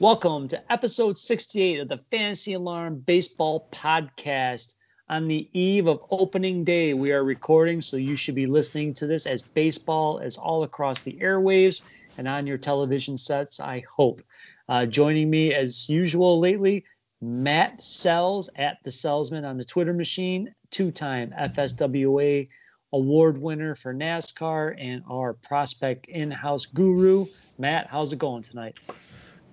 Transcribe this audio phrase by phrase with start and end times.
[0.00, 4.76] Welcome to episode 68 of the Fantasy Alarm Baseball Podcast.
[5.10, 9.06] On the eve of opening day, we are recording, so you should be listening to
[9.06, 11.86] this as baseball is all across the airwaves
[12.16, 14.22] and on your television sets, I hope.
[14.70, 16.82] Uh, joining me as usual lately,
[17.20, 22.48] Matt Selz at the Salesman on the Twitter machine, two time FSWA
[22.94, 27.26] award winner for NASCAR, and our prospect in house guru.
[27.58, 28.78] Matt, how's it going tonight?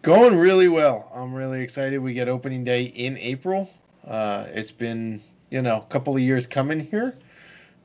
[0.08, 1.12] Going really well.
[1.14, 1.98] I'm really excited.
[1.98, 3.70] We get opening day in April.
[4.08, 5.22] Uh, it's been,
[5.52, 7.18] you know, a couple of years coming here.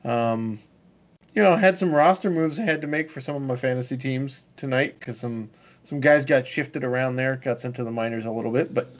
[0.04, 0.60] Um,
[1.34, 3.96] you know, had some roster moves I had to make for some of my fantasy
[3.96, 5.50] teams tonight because some
[5.82, 8.72] some guys got shifted around there, got sent to the minors a little bit.
[8.72, 8.94] But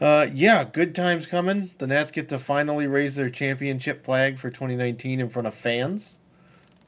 [0.00, 1.70] uh, yeah, good times coming.
[1.76, 6.17] The Nats get to finally raise their championship flag for 2019 in front of fans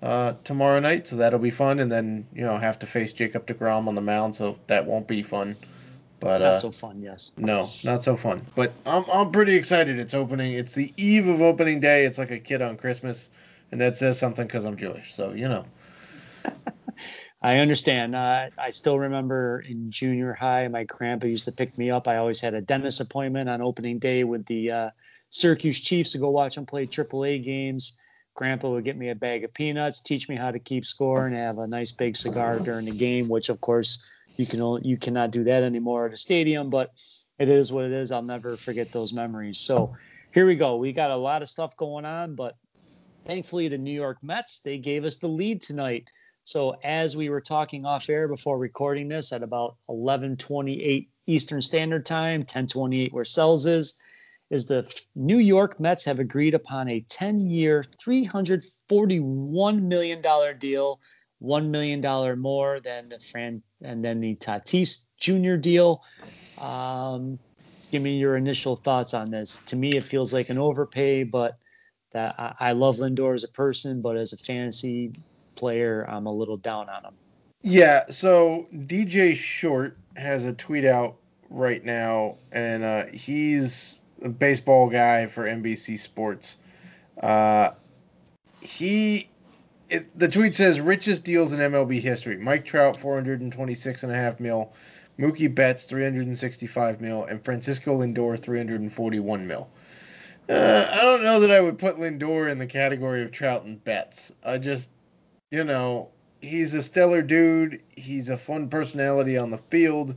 [0.03, 1.81] uh, tomorrow night, so that'll be fun.
[1.81, 5.07] And then you know have to face Jacob Degrom on the mound, so that won't
[5.07, 5.57] be fun.
[6.21, 7.33] But not uh, so fun, yes.
[7.37, 8.47] No, not so fun.
[8.55, 9.99] But I'm I'm pretty excited.
[9.99, 10.53] It's opening.
[10.53, 12.05] It's the eve of opening day.
[12.05, 13.29] It's like a kid on Christmas,
[13.73, 15.15] and that says something because I'm Jewish.
[15.15, 15.65] So you know.
[17.43, 18.15] I understand.
[18.15, 22.07] Uh, I still remember in junior high, my grandpa used to pick me up.
[22.07, 24.91] I always had a dentist appointment on opening day with the uh,
[25.31, 27.99] Syracuse Chiefs to go watch them play AAA games
[28.41, 31.37] grandpa would get me a bag of peanuts, teach me how to keep score, and
[31.37, 33.29] have a nice big cigar during the game.
[33.29, 34.03] Which, of course,
[34.39, 36.71] you can only, you cannot do that anymore at a stadium.
[36.71, 36.91] But
[37.39, 38.11] it is what it is.
[38.11, 39.59] I'll never forget those memories.
[39.59, 39.95] So
[40.33, 40.77] here we go.
[40.77, 42.57] We got a lot of stuff going on, but
[43.27, 46.09] thankfully the New York Mets they gave us the lead tonight.
[46.45, 52.07] So as we were talking off air before recording this at about 11:28 Eastern Standard
[52.07, 54.01] Time, 10:28 where Selz is
[54.51, 61.01] is the New York Mets have agreed upon a 10 year, $341 million deal,
[61.43, 65.55] $1 million more than the Fran and then the Tatis Jr.
[65.57, 66.03] deal.
[66.59, 67.39] Um,
[67.91, 69.59] give me your initial thoughts on this.
[69.67, 71.57] To me, it feels like an overpay, but
[72.13, 75.13] that I, I love Lindor as a person, but as a fantasy
[75.55, 77.15] player, I'm a little down on him.
[77.63, 78.05] Yeah.
[78.11, 81.17] So DJ Short has a tweet out
[81.51, 86.57] right now, and uh, he's baseball guy for NBC Sports.
[87.23, 87.71] Uh,
[88.61, 89.29] he,
[89.89, 92.37] it, the tweet says richest deals in MLB history.
[92.37, 94.73] Mike Trout, 426 and a half mil.
[95.19, 97.25] Mookie Betts, 365 mil.
[97.25, 99.69] And Francisco Lindor, 341 mil.
[100.49, 103.83] Uh, I don't know that I would put Lindor in the category of Trout and
[103.85, 104.33] Betts.
[104.45, 104.91] I just,
[105.51, 106.09] you know,
[106.41, 107.81] he's a stellar dude.
[107.97, 110.17] He's a fun personality on the field.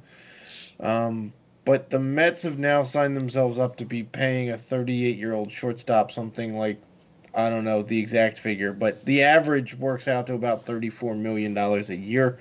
[0.79, 1.33] Um,
[1.66, 5.51] but the Mets have now signed themselves up to be paying a 38 year old
[5.51, 6.81] shortstop something like,
[7.35, 11.57] I don't know the exact figure, but the average works out to about $34 million
[11.57, 12.38] a year.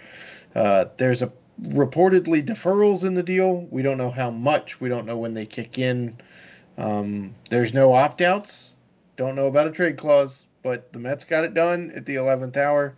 [0.55, 3.67] Uh, there's a reportedly deferrals in the deal.
[3.71, 4.81] We don't know how much.
[4.81, 6.17] We don't know when they kick in.
[6.77, 8.75] Um, there's no opt outs.
[9.17, 12.57] Don't know about a trade clause, but the Mets got it done at the 11th
[12.57, 12.97] hour.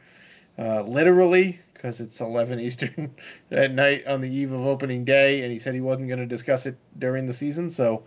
[0.58, 3.14] Uh, literally, because it's 11 Eastern
[3.50, 6.26] at night on the eve of opening day, and he said he wasn't going to
[6.26, 7.68] discuss it during the season.
[7.68, 8.02] So,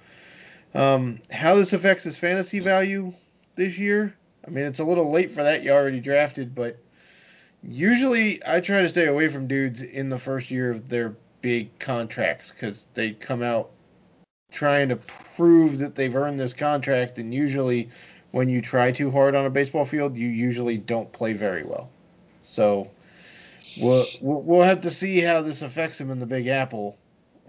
[0.73, 3.13] um, how this affects his fantasy value
[3.55, 4.15] this year?
[4.47, 5.61] I mean, it's a little late for that.
[5.61, 6.79] You already drafted, but
[7.61, 11.77] usually I try to stay away from dudes in the first year of their big
[11.77, 13.69] contracts because they come out
[14.51, 14.95] trying to
[15.35, 17.89] prove that they've earned this contract, and usually
[18.31, 21.89] when you try too hard on a baseball field, you usually don't play very well.
[22.41, 22.89] So
[23.81, 26.97] we'll, we'll have to see how this affects him in the Big Apple.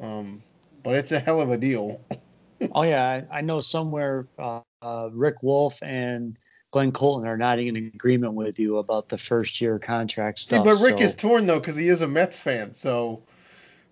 [0.00, 0.43] Um,
[0.83, 2.00] but it's a hell of a deal.
[2.72, 6.38] oh yeah, I, I know somewhere uh, uh, Rick Wolf and
[6.71, 10.65] Glenn Colton are not in agreement with you about the first year contract stuff.
[10.65, 11.05] But Rick so.
[11.05, 13.22] is torn though because he is a Mets fan, so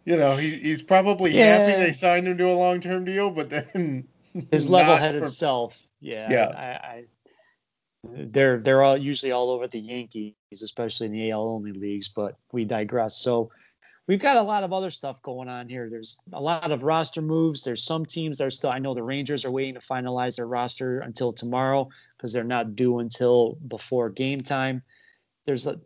[0.05, 1.59] you know he, he's probably yeah.
[1.59, 4.07] happy they signed him to a long term deal, but then
[4.51, 5.29] his level headed for...
[5.29, 6.49] self, yeah, yeah.
[6.49, 7.05] I, I,
[8.13, 12.09] they're they're all usually all over the Yankees, especially in the AL only leagues.
[12.09, 13.17] But we digress.
[13.17, 13.51] So
[14.07, 15.89] we've got a lot of other stuff going on here.
[15.91, 17.63] There's a lot of roster moves.
[17.63, 18.71] There's some teams that are still.
[18.71, 22.77] I know the Rangers are waiting to finalize their roster until tomorrow because they're not
[22.77, 24.83] due until before game time.
[25.47, 25.81] There's a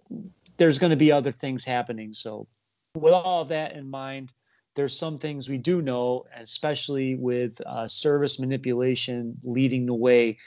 [0.56, 2.12] there's going to be other things happening.
[2.12, 2.46] So
[2.94, 4.32] with all of that in mind,
[4.76, 10.38] there's some things we do know, especially with uh, service manipulation leading the way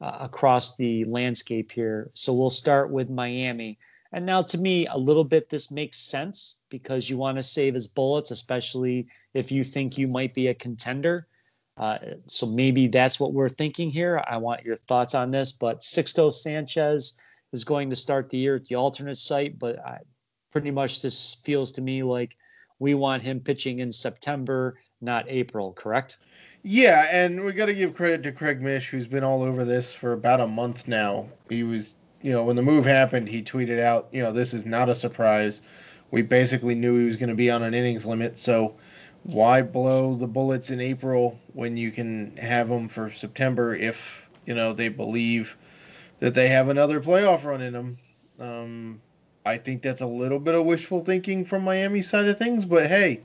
[0.00, 2.10] uh, across the landscape here.
[2.14, 3.78] So we'll start with Miami.
[4.12, 7.74] And now, to me, a little bit this makes sense because you want to save
[7.74, 11.28] his bullets, especially if you think you might be a contender.
[11.76, 14.22] Uh, so maybe that's what we're thinking here.
[14.28, 15.52] I want your thoughts on this.
[15.52, 17.18] But Sixto Sanchez
[17.52, 19.98] is going to start the year at the alternate site, but I,
[20.50, 22.36] pretty much this feels to me like
[22.80, 26.18] we want him pitching in September, not April, correct?
[26.62, 29.94] Yeah, and we got to give credit to Craig Mish, who's been all over this
[29.94, 31.26] for about a month now.
[31.48, 34.66] He was, you know, when the move happened, he tweeted out, you know, this is
[34.66, 35.62] not a surprise.
[36.10, 38.74] We basically knew he was going to be on an innings limit, so
[39.22, 44.54] why blow the bullets in April when you can have them for September if you
[44.54, 45.56] know they believe
[46.18, 47.96] that they have another playoff run in them?
[48.38, 49.00] Um,
[49.46, 52.86] I think that's a little bit of wishful thinking from Miami side of things, but
[52.86, 53.22] hey,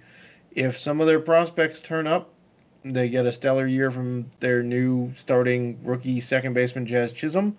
[0.52, 2.32] if some of their prospects turn up,
[2.94, 7.58] they get a stellar year from their new starting rookie second baseman Jazz Chisholm.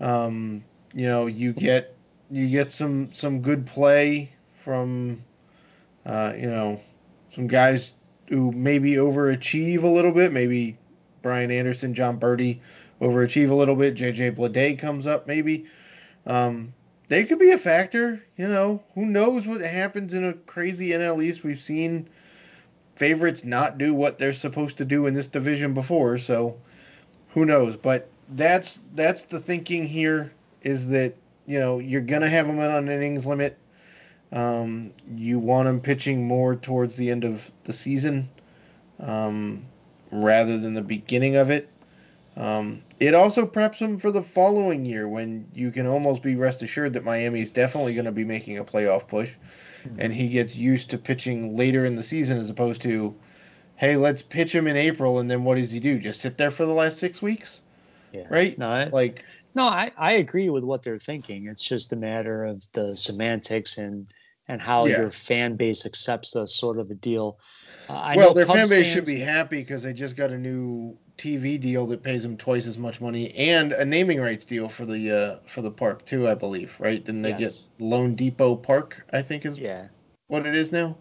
[0.00, 0.64] Um,
[0.94, 1.94] you know, you get
[2.30, 5.22] you get some some good play from
[6.06, 6.80] uh, you know
[7.28, 7.94] some guys
[8.28, 10.32] who maybe overachieve a little bit.
[10.32, 10.78] Maybe
[11.22, 12.60] Brian Anderson, Jon Berti
[13.00, 13.94] overachieve a little bit.
[13.94, 15.66] JJ Bleday comes up maybe.
[16.24, 16.72] Um,
[17.08, 18.24] they could be a factor.
[18.36, 21.44] You know, who knows what happens in a crazy NL East?
[21.44, 22.08] We've seen
[22.96, 26.56] favorites not do what they're supposed to do in this division before, so
[27.28, 27.76] who knows?
[27.76, 30.32] But that's that's the thinking here
[30.62, 31.14] is that
[31.46, 33.58] you know you're gonna have them on an innings limit.
[34.32, 38.28] Um, you want them pitching more towards the end of the season
[38.98, 39.64] um,
[40.10, 41.70] rather than the beginning of it.
[42.36, 46.62] Um, it also preps them for the following year when you can almost be rest
[46.62, 49.32] assured that Miami is definitely going to be making a playoff push.
[49.86, 50.00] Mm-hmm.
[50.00, 53.14] And he gets used to pitching later in the season as opposed to,
[53.76, 55.18] hey, let's pitch him in April.
[55.18, 55.98] And then what does he do?
[55.98, 57.60] Just sit there for the last six weeks?
[58.12, 58.26] Yeah.
[58.30, 58.56] Right?
[58.58, 59.24] No, I, like,
[59.54, 61.46] no, I, I agree with what they're thinking.
[61.46, 64.06] It's just a matter of the semantics and,
[64.48, 64.98] and how yeah.
[64.98, 67.38] your fan base accepts the sort of a deal.
[67.88, 70.38] Uh, well, their Cubs fan base fans, should be happy because they just got a
[70.38, 74.68] new TV deal that pays him twice as much money and a naming rights deal
[74.68, 76.74] for the uh, for the park too, I believe.
[76.78, 77.04] Right?
[77.04, 77.68] Then they yes.
[77.78, 79.88] get loanDepot Park, I think is yeah
[80.28, 80.96] what it is now.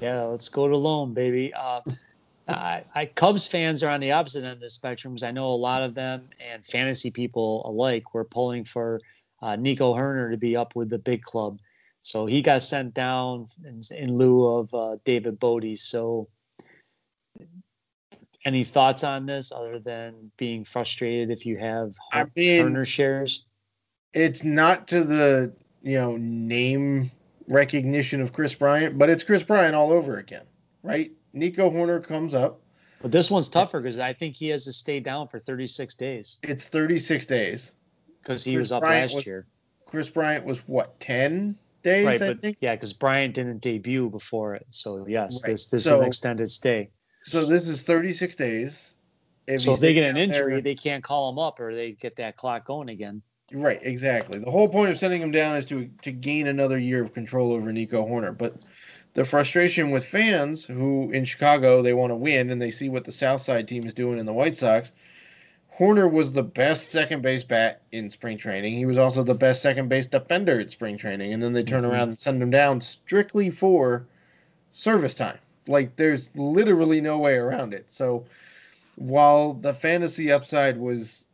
[0.00, 1.52] Yeah, let's go to Lone, baby.
[1.54, 1.80] Uh,
[2.48, 5.46] I, I, Cubs fans are on the opposite end of the spectrum because I know
[5.46, 9.00] a lot of them and fantasy people alike were pulling for
[9.42, 11.58] uh, Nico Hoerner to be up with the big club.
[12.02, 15.78] So he got sent down in, in lieu of uh, David Bote.
[15.78, 16.28] So
[18.44, 23.46] any thoughts on this other than being frustrated if you have I mean, Hoerner shares?
[24.12, 27.10] It's not to the you know name
[27.48, 30.44] recognition of Kris Bryant, but it's Kris Bryant all over again,
[30.82, 31.10] right?
[31.32, 32.60] Nico Hoerner comes up.
[33.02, 36.38] But this one's tougher because I think he has to stay down for 36 days.
[36.42, 37.72] It's 36 days.
[38.22, 39.46] Because he Kris was up Bryant last was, year.
[39.86, 42.06] Kris Bryant was what, 10 days?
[42.06, 42.58] Right, I but think?
[42.60, 44.66] yeah, because Bryant didn't debut before it.
[44.68, 45.52] So yes, right.
[45.52, 46.90] this this so, is an extended stay.
[47.24, 48.94] So this is 36 days.
[49.46, 51.92] If so if they get an injury, there, they can't call him up or they
[51.92, 53.22] get that clock going again.
[53.52, 54.38] Right, exactly.
[54.38, 57.52] The whole point of sending him down is to to gain another year of control
[57.52, 58.36] over Nico Hoerner.
[58.36, 58.56] But
[59.14, 63.04] the frustration with fans who in Chicago they want to win and they see what
[63.04, 64.92] the South Side team is doing in the White Sox.
[65.76, 68.74] Hoerner was the best second base bat in spring training.
[68.74, 71.32] He was also the best second base defender at spring training.
[71.32, 71.90] And then they turn mm-hmm.
[71.90, 74.06] around and send him down strictly for
[74.72, 75.38] service time.
[75.70, 77.90] Like there's literally no way around it.
[77.90, 78.26] So
[78.96, 81.26] while the fantasy upside was,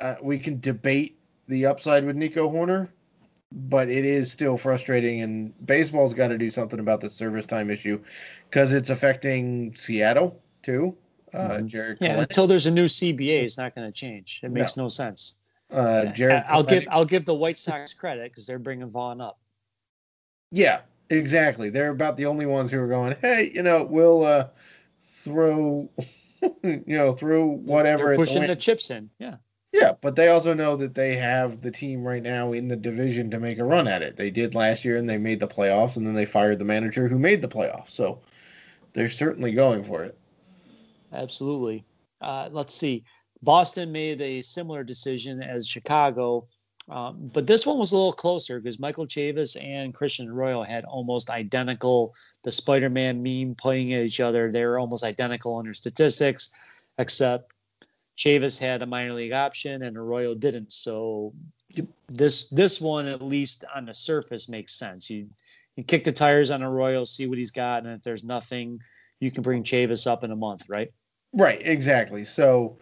[0.00, 1.16] uh, we can debate
[1.46, 2.88] the upside with Nico Hoerner,
[3.52, 5.20] but it is still frustrating.
[5.20, 8.02] And baseball's got to do something about the service time issue
[8.50, 10.96] because it's affecting Seattle too.
[11.32, 11.66] Uh, mm-hmm.
[11.66, 14.40] Jarred, yeah, until there's a new CBA, it's not going to change.
[14.42, 15.42] It makes no, no sense.
[15.70, 19.38] Uh, Jarred, I'll give I'll give the White Sox credit because they're bringing Vaughn up.
[20.52, 20.80] Yeah,
[21.10, 21.70] Exactly.
[21.70, 24.48] They're about the only ones who are going, hey, you know, we'll uh,
[25.02, 25.88] throw,
[26.62, 28.08] you know, throw whatever.
[28.08, 29.10] They're pushing the, the chips in.
[29.18, 29.36] Yeah.
[29.72, 33.28] Yeah, but they also know that they have the team right now in the division
[33.32, 34.16] to make a run at it.
[34.16, 37.08] They did last year and they made the playoffs, and then they fired the manager
[37.08, 37.90] who made the playoffs.
[37.90, 38.20] So
[38.92, 40.16] they're certainly going for it.
[41.12, 41.84] Absolutely.
[42.20, 43.02] Uh, let's see.
[43.42, 46.46] Boston made a similar decision as Chicago
[46.88, 50.84] um, but this one was a little closer because Michael Chavis and Christian Arroyo had
[50.84, 52.14] almost identical.
[52.42, 56.50] The Spider-Man meme pointing at each other, they were almost identical in their statistics,
[56.98, 57.52] except
[58.18, 60.72] Chavis had a minor league option and Arroyo didn't.
[60.72, 61.32] So
[62.08, 65.08] this this one, at least on the surface, makes sense.
[65.08, 65.26] You
[65.76, 68.78] you kick the tires on Arroyo, see what he's got, and if there's nothing,
[69.20, 70.92] you can bring Chavis up in a month, right?
[71.32, 72.24] Right, exactly.
[72.24, 72.76] So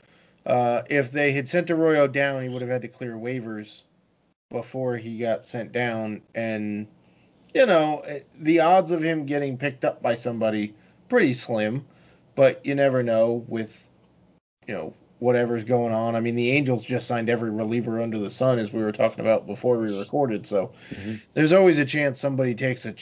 [0.45, 3.83] uh, if they had sent Arroyo down, he would have had to clear waivers
[4.53, 6.87] before he got sent down and
[7.55, 10.75] you know eh, the odds of him getting picked up by somebody
[11.09, 11.85] pretty slim
[12.35, 13.89] but you never know with
[14.67, 16.17] you know whatever's going on.
[16.17, 19.21] I mean, the Angels just signed every reliever under the sun, as we were talking
[19.21, 20.45] about before we recorded.
[20.45, 21.15] So mm-hmm.
[21.35, 22.95] there's always a chance somebody takes a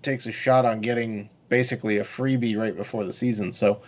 [0.00, 3.52] takes a shot on getting basically a freebie right before the season.
[3.52, 3.82] So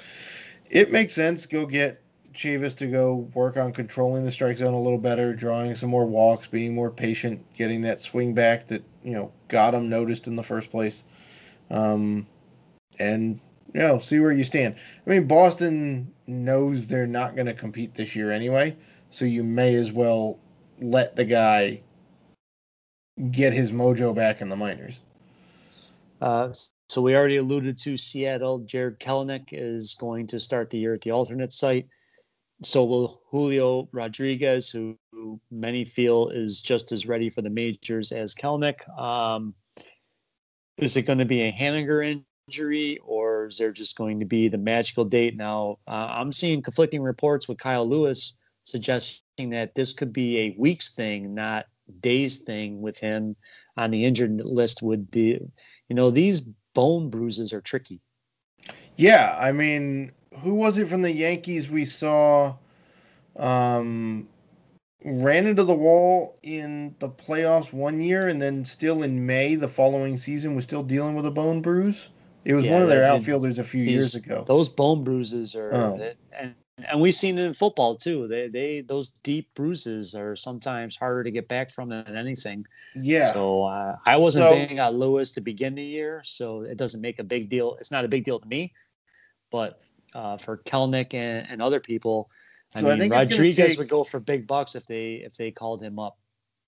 [0.68, 1.46] it makes sense.
[1.46, 5.74] Go get Chavis to go work on controlling the strike zone a little better, drawing
[5.74, 9.88] some more walks, being more patient, getting that swing back that you know got him
[9.88, 11.04] noticed in the first place,
[11.70, 12.26] um,
[12.98, 13.40] and
[13.74, 14.76] you know see where you stand.
[15.06, 18.76] I mean, Boston knows they're not going to compete this year anyway,
[19.10, 20.38] so you may as well
[20.80, 21.80] let the guy
[23.30, 25.00] get his mojo back in the minors.
[26.20, 26.52] Uh,
[26.88, 28.60] so we already alluded to Seattle.
[28.60, 31.86] Jarred Kelenic is going to start the year at the alternate site.
[32.62, 38.10] So will Julio Rodriguez, who, who many feel is just as ready for the majors
[38.10, 38.88] as Kelenic.
[38.98, 39.54] Um,
[40.76, 44.48] is it going to be a Haniger injury, or is there just going to be
[44.48, 45.36] the magical date?
[45.36, 50.56] Now, uh, I'm seeing conflicting reports with Kyle Lewis suggesting that this could be a
[50.58, 51.66] weeks thing, not
[52.00, 53.34] days thing with him
[53.76, 54.82] on the injured list.
[54.82, 55.40] Would the,
[55.88, 56.42] you know, these
[56.74, 58.00] bone bruises are tricky.
[58.96, 60.12] Yeah, I mean,
[60.42, 62.54] who was it from the Yankees we saw
[63.36, 64.28] um,
[65.04, 69.68] ran into the wall in the playoffs one year and then still in May the
[69.68, 72.08] following season was still dealing with a bone bruise?
[72.44, 74.44] It was yeah, one of their outfielders a few these, years ago.
[74.46, 76.12] Those bone bruises are oh.
[76.32, 76.54] and
[76.86, 78.28] and we've seen it in football too.
[78.28, 82.66] They they those deep bruises are sometimes harder to get back from than anything.
[82.94, 83.32] Yeah.
[83.32, 87.00] So uh, I wasn't so, banging on Lewis to begin the year, so it doesn't
[87.00, 87.76] make a big deal.
[87.80, 88.72] It's not a big deal to me,
[89.50, 89.80] but
[90.14, 92.30] uh, for Kelenic and, and other people,
[92.74, 95.50] I so mean I Rodriguez take, would go for big bucks if they if they
[95.50, 96.18] called him up.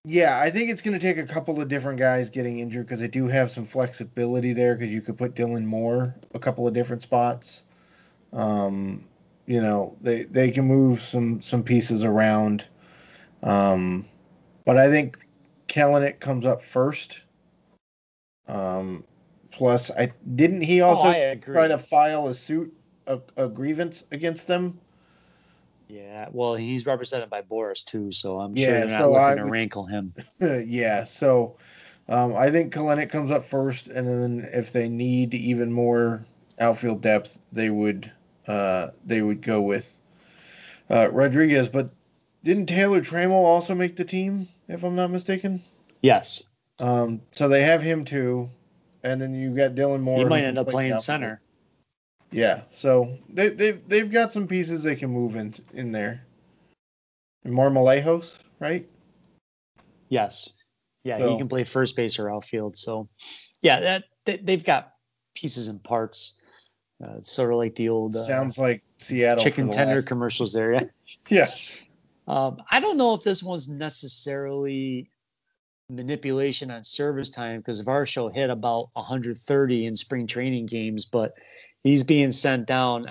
[0.06, 3.00] Yeah, I think it's going to take a couple of different guys getting injured because
[3.00, 6.72] they do have some flexibility there because you could put Dylan Moore a couple of
[6.72, 7.64] different spots.
[8.32, 9.04] Um,
[9.50, 12.66] you know they they can move some some pieces around
[13.42, 14.06] um
[14.64, 15.18] but i think
[15.66, 17.22] Kelenic comes up first
[18.46, 19.02] um
[19.50, 22.72] plus i didn't he oh, also oh, try to file a suit
[23.10, 24.78] a, a, grievance against them
[25.88, 29.24] yeah well he's represented by Boris too so i'm yeah, sure they're not so looking
[29.24, 30.14] I, to rankle him
[30.66, 31.56] yeah so
[32.08, 36.24] um, i think Kelenic comes up first and then if they need even more
[36.60, 38.10] outfield depth they would
[38.50, 40.00] uh, they would go with
[40.90, 41.68] uh, Rodriguez.
[41.68, 41.90] But
[42.44, 45.62] didn't Taylor Trammell also make the team, if I'm not mistaken?
[46.02, 46.50] Yes.
[46.78, 48.50] Um, so they have him too,
[49.04, 50.18] and then you got Dylan Moore.
[50.18, 51.40] He might end up playing center.
[52.32, 56.24] Yeah, so they they've they've got some pieces they can move in in there.
[57.44, 58.88] And Marmolejos, right?
[60.08, 60.64] Yes.
[61.04, 62.76] Yeah, so, he can play first base or outfield.
[62.76, 63.08] So,
[63.62, 64.92] yeah, that they, they've got
[65.34, 66.34] pieces and parts.
[67.02, 70.06] Uh, it's sort of like the old uh, sounds like Seattle chicken tender last...
[70.06, 70.72] commercials there.
[70.72, 70.84] Yeah.
[71.28, 71.50] yeah.
[72.28, 75.10] Um, I don't know if this was necessarily
[75.88, 81.32] manipulation on service time because Varsho hit about 130 in spring training games, but
[81.82, 83.10] he's being sent down.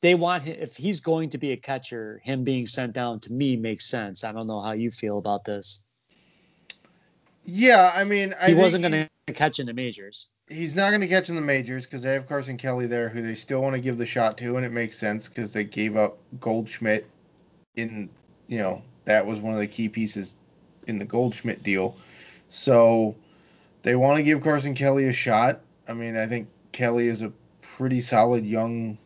[0.00, 3.32] They want him, if he's going to be a catcher, him being sent down to
[3.32, 4.24] me makes sense.
[4.24, 5.84] I don't know how you feel about this.
[7.44, 11.00] Yeah, I mean, I he wasn't going to catch in the majors he's not going
[11.00, 13.74] to catch in the majors because they have Carson Kelly there, who they still want
[13.74, 17.06] to give the shot to, and it makes sense because they gave up Goldschmidt.
[17.76, 18.08] In
[18.48, 20.36] you know that was one of the key pieces
[20.88, 21.96] in the Goldschmidt deal,
[22.50, 23.14] so
[23.82, 25.60] they want to give Carson Kelly a shot.
[25.88, 27.32] I mean, I think Kelly is a
[27.78, 28.98] pretty solid young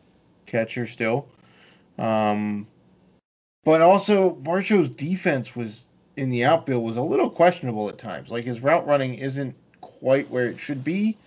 [0.47, 1.27] catcher still,
[1.99, 2.67] um,
[3.63, 5.87] but also Varsho's defense was
[6.17, 8.29] in the outfield was a little questionable at times.
[8.29, 11.17] Like his route running isn't quite where it should be.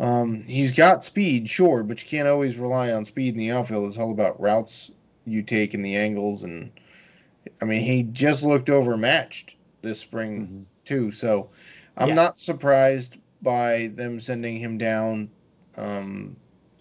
[0.00, 3.88] Um, he's got speed, sure, but you can't always rely on speed in the outfield.
[3.88, 4.90] It's all about routes
[5.24, 6.42] you take and the angles.
[6.42, 6.72] And
[7.60, 10.62] I mean, he just looked overmatched this spring mm-hmm.
[10.84, 11.12] too.
[11.12, 11.48] So
[11.96, 12.14] I'm yeah.
[12.14, 15.30] not surprised by them sending him down.
[15.76, 16.36] Um,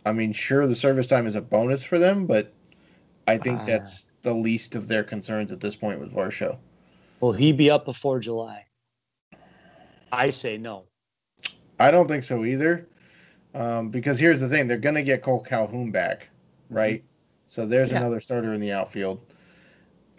[0.06, 2.54] I mean, sure, the service time is a bonus for them, but
[3.28, 6.58] I think uh, that's the least of their concerns at this point with Varsho.
[7.20, 8.66] Will he be up before July?
[10.12, 10.86] I say no.
[11.80, 12.88] I don't think so either.
[13.54, 16.30] Um, because here's the thing, they're going to get Kole Calhoun back,
[16.70, 17.04] right?
[17.48, 17.98] So there's yeah.
[17.98, 19.20] another starter in the outfield.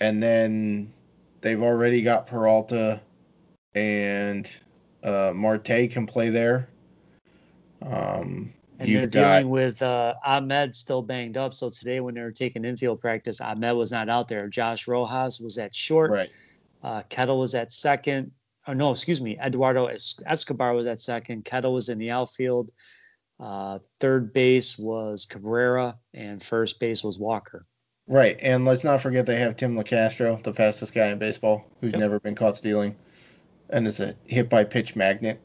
[0.01, 0.93] And then
[1.41, 3.01] they've already got Peralta
[3.75, 4.55] and
[5.03, 6.69] uh, Marte can play there.
[7.81, 11.55] Um, and they're dealing with uh, Ahmed still banged up.
[11.55, 14.49] So today, when they were taking infield practice, Ahmed was not out there.
[14.49, 16.11] Josh Rojas was at short.
[16.11, 16.31] Right.
[16.83, 18.33] Uh, Ketel was at second.
[18.67, 19.39] Oh, no, excuse me.
[19.39, 19.89] Eduardo
[20.27, 21.45] Escobar was at second.
[21.45, 22.71] Ketel was in the outfield.
[23.41, 27.67] Uh, third base was Cabrera, and first base was Walker.
[28.07, 31.93] Right, and let's not forget they have Tim Locastro, the fastest guy in baseball, who's
[31.93, 32.01] Yep.
[32.01, 32.95] never been caught stealing,
[33.71, 35.41] and is a hit by pitch magnet.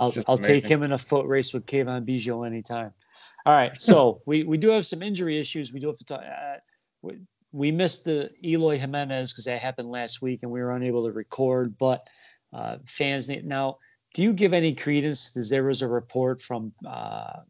[0.00, 2.92] I'll, I'll take him in a foot race with Cavan Biggio anytime.
[3.44, 5.72] All right, so we, we do have some injury issues.
[5.72, 6.20] We do have to talk.
[6.20, 6.56] Uh,
[7.02, 7.18] we,
[7.52, 11.12] we missed the Eloy Jimenez because that happened last week and we were unable to
[11.12, 11.76] record.
[11.78, 12.06] But
[12.52, 13.78] uh, fans need now.
[14.14, 15.30] Do you give any credence?
[15.30, 17.40] Because there was a report from uh,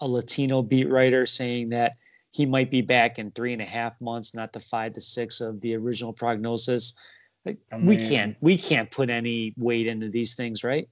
[0.00, 1.96] a Latino beat writer saying that
[2.30, 5.40] he might be back in three and a half months, not the five to six
[5.40, 6.96] of the original prognosis.
[7.44, 10.88] Like, I we can't we can't put any weight into these things, right?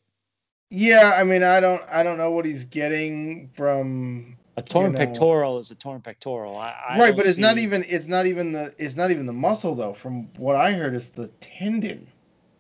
[0.77, 4.37] Yeah, I mean, I don't, I don't know what he's getting from.
[4.57, 4.99] A torn know.
[4.99, 6.57] pectoral is a torn pectoral.
[6.57, 9.33] I, I right, but it's not even, it's not even the, it's not even the
[9.33, 9.95] muscle though.
[9.95, 12.09] From what I heard, it's the tendon.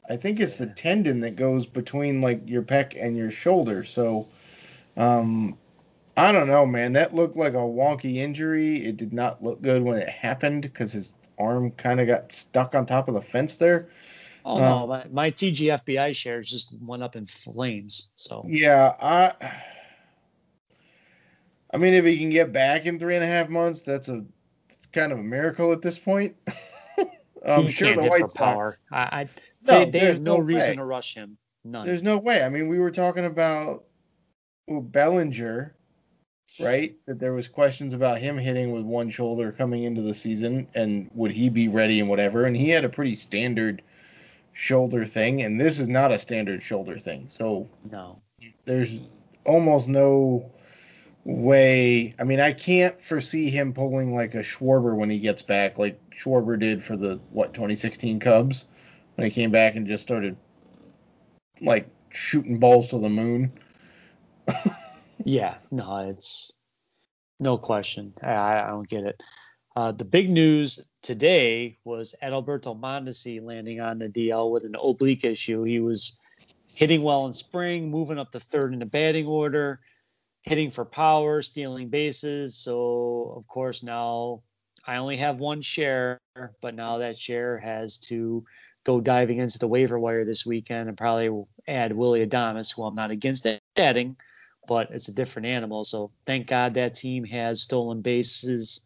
[0.08, 3.82] I think it's the tendon that goes between like your pec and your shoulder.
[3.82, 4.28] So,
[4.96, 5.58] um,
[6.16, 6.92] I don't know, man.
[6.92, 8.86] That looked like a wonky injury.
[8.86, 12.76] It did not look good when it happened because his arm kind of got stuck
[12.76, 13.88] on top of the fence there.
[14.44, 18.10] Oh uh, no, my, my TGFBI shares just went up in flames.
[18.14, 19.32] So Yeah, I.
[21.72, 24.24] I mean, if he can get back in three and a half months, that's a
[24.68, 26.36] it's kind of a miracle at this point.
[27.46, 28.34] I'm he sure the White Sox.
[28.34, 28.76] power.
[28.92, 29.28] I, I
[29.62, 30.76] No, they, have no, no reason way.
[30.76, 31.36] to rush him.
[31.64, 31.86] None.
[31.86, 32.44] There's no way.
[32.44, 33.84] I mean, we were talking about
[34.66, 35.74] well, Bellinger,
[36.62, 36.94] right?
[37.06, 41.10] That there was questions about him hitting with one shoulder coming into the season, and
[41.14, 42.44] would he be ready and whatever.
[42.44, 43.82] And he had a pretty standard
[44.54, 47.26] shoulder thing, and this is not a standard shoulder thing.
[47.28, 48.22] So no.
[48.64, 49.02] there's
[49.44, 50.50] almost no
[51.24, 52.14] way.
[52.18, 56.00] I mean, I can't foresee him pulling like a Schwarber when he gets back, like
[56.10, 58.64] Schwarber did for the what 2016 Cubs
[59.16, 60.36] when he came back and just started
[61.60, 63.52] like shooting balls to the moon.
[65.24, 66.56] Yeah, no, it's
[67.40, 68.12] no question.
[68.22, 69.22] I, I don't get it.
[69.74, 75.22] Uh, the big news today was Adalberto Mondesi landing on the DL with an oblique
[75.22, 75.62] issue.
[75.62, 76.18] He was
[76.66, 79.80] hitting well in spring, moving up to third in the batting order,
[80.42, 82.56] hitting for power, stealing bases.
[82.56, 84.42] So, of course, now
[84.86, 86.20] I only have one share,
[86.62, 88.42] but now that share has to
[88.84, 92.94] go diving into the waiver wire this weekend and probably add Willy Adames, who I'm
[92.94, 94.16] not against adding
[94.66, 95.84] but it's a different animal.
[95.84, 98.83] So thank God that team has stolen bases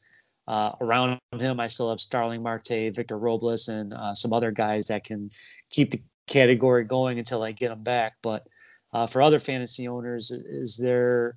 [0.49, 1.61] uh, around him.
[1.61, 5.31] I still have Starling Marte, Victor Robles, and uh, some other guys that can
[5.71, 8.15] keep the category going until I get them back.
[8.23, 8.49] But
[8.93, 11.37] uh, for other fantasy owners, is there?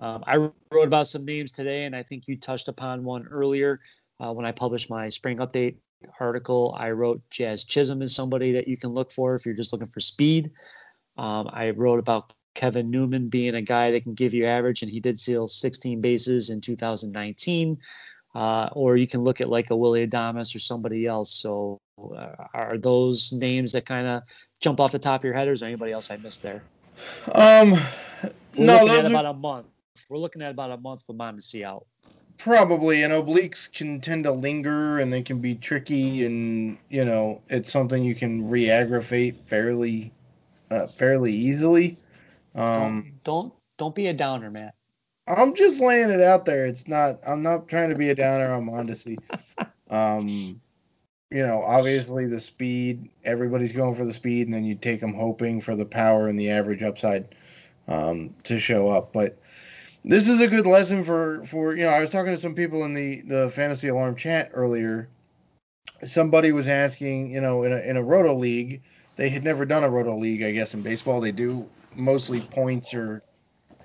[0.00, 0.52] Um, I wrote
[0.84, 3.78] about some names today, and I think you touched upon one earlier
[4.20, 5.76] uh, when I published my spring update
[6.20, 6.76] article.
[6.78, 9.88] I wrote Jazz Chisholm is somebody that you can look for if you're just looking
[9.88, 10.50] for speed.
[11.16, 14.90] Um, I wrote about Kevin Newman being a guy that can give you average, and
[14.90, 17.78] he did steal 16 bases in 2019.
[18.34, 21.30] Uh, or you can look at like a Willy Adames or somebody else.
[21.32, 24.22] So, uh, are those names that kind of
[24.60, 26.62] jump off the top of your head, or is there anybody else I missed there?
[27.34, 27.72] Um,
[28.56, 29.66] We're no, looking at are about a month.
[30.08, 31.86] We're looking at about a month for Mondesi out.
[32.38, 37.42] probably, and obliques can tend to linger and they can be tricky, and you know,
[37.48, 40.12] it's something you can re-aggravate fairly,
[40.70, 41.96] uh, fairly easily.
[42.54, 44.74] Um, don't, don't don't be a downer, Matt.
[45.28, 46.66] I'm just laying it out there.
[46.66, 47.20] It's not.
[47.26, 49.16] I'm not trying to be a downer on Mondesi.
[49.90, 50.60] Um,
[51.30, 53.08] you know, obviously the speed.
[53.24, 56.38] Everybody's going for the speed, and then you take them hoping for the power and
[56.38, 57.34] the average upside
[57.88, 59.14] um, to show up.
[59.14, 59.38] But
[60.04, 61.90] this is a good lesson for for you know.
[61.90, 65.08] I was talking to some people in the the fantasy alarm chat earlier.
[66.04, 68.82] Somebody was asking, you know, in a in a roto league,
[69.16, 70.42] they had never done a roto league.
[70.42, 73.22] I guess in baseball they do mostly points or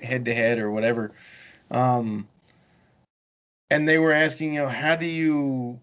[0.02, 1.14] head to head or whatever.
[1.74, 2.28] Um,
[3.70, 5.80] and they were asking, you know, how do you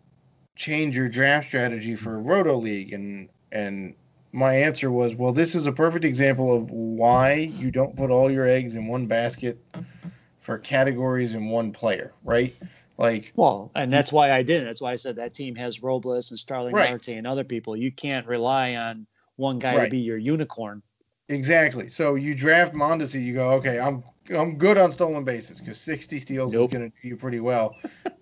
[0.56, 2.92] change your draft strategy for a roto league?
[2.92, 3.94] And and
[4.32, 8.30] my answer was, well, this is a perfect example of why you don't put all
[8.30, 9.58] your eggs in one basket
[10.40, 12.54] for categories in one player, right?
[12.96, 14.66] Like, Well, and that's why I didn't.
[14.66, 16.90] That's why I said that team has Robles and Starling Right.
[16.90, 17.76] Marte and other people.
[17.76, 20.82] You can't rely on one guy to be your unicorn.
[21.30, 21.88] Exactly.
[21.88, 24.04] So you draft Mondesi, you go, okay, I'm
[24.36, 26.70] I'm good on stolen bases because 60 steals Nope.
[26.70, 27.74] is going to do you pretty well.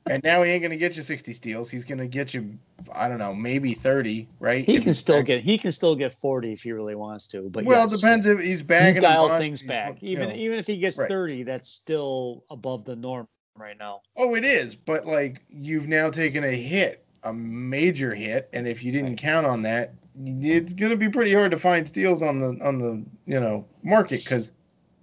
[0.09, 1.69] and now he ain't going to get you 60 steals.
[1.69, 2.57] He's going to get you,
[2.93, 4.65] I don't know, maybe 30, right?
[4.65, 7.27] He If can still back- get he can still get 40 if he really wants
[7.29, 7.51] to.
[7.51, 8.95] But well, yes, it depends if he's back.
[8.95, 10.03] You dial things back.
[10.03, 10.35] Even know.
[10.37, 11.09] even if he gets right.
[11.09, 14.01] 30, that's still above the norm right now.
[14.17, 18.83] Oh, it is, but like you've now taken a hit, a major hit, and if
[18.83, 19.19] you didn't Right.
[19.19, 19.93] count on that,
[20.25, 23.65] it's going to be pretty hard to find steals on the on the you know
[23.83, 24.53] market because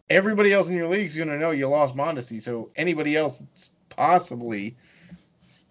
[0.10, 2.42] everybody else in your league is going to know you lost Mondesi.
[2.42, 4.76] So anybody else that's possibly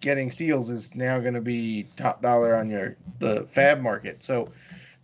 [0.01, 4.23] getting steals is now going to be top dollar on your the fab market.
[4.23, 4.49] So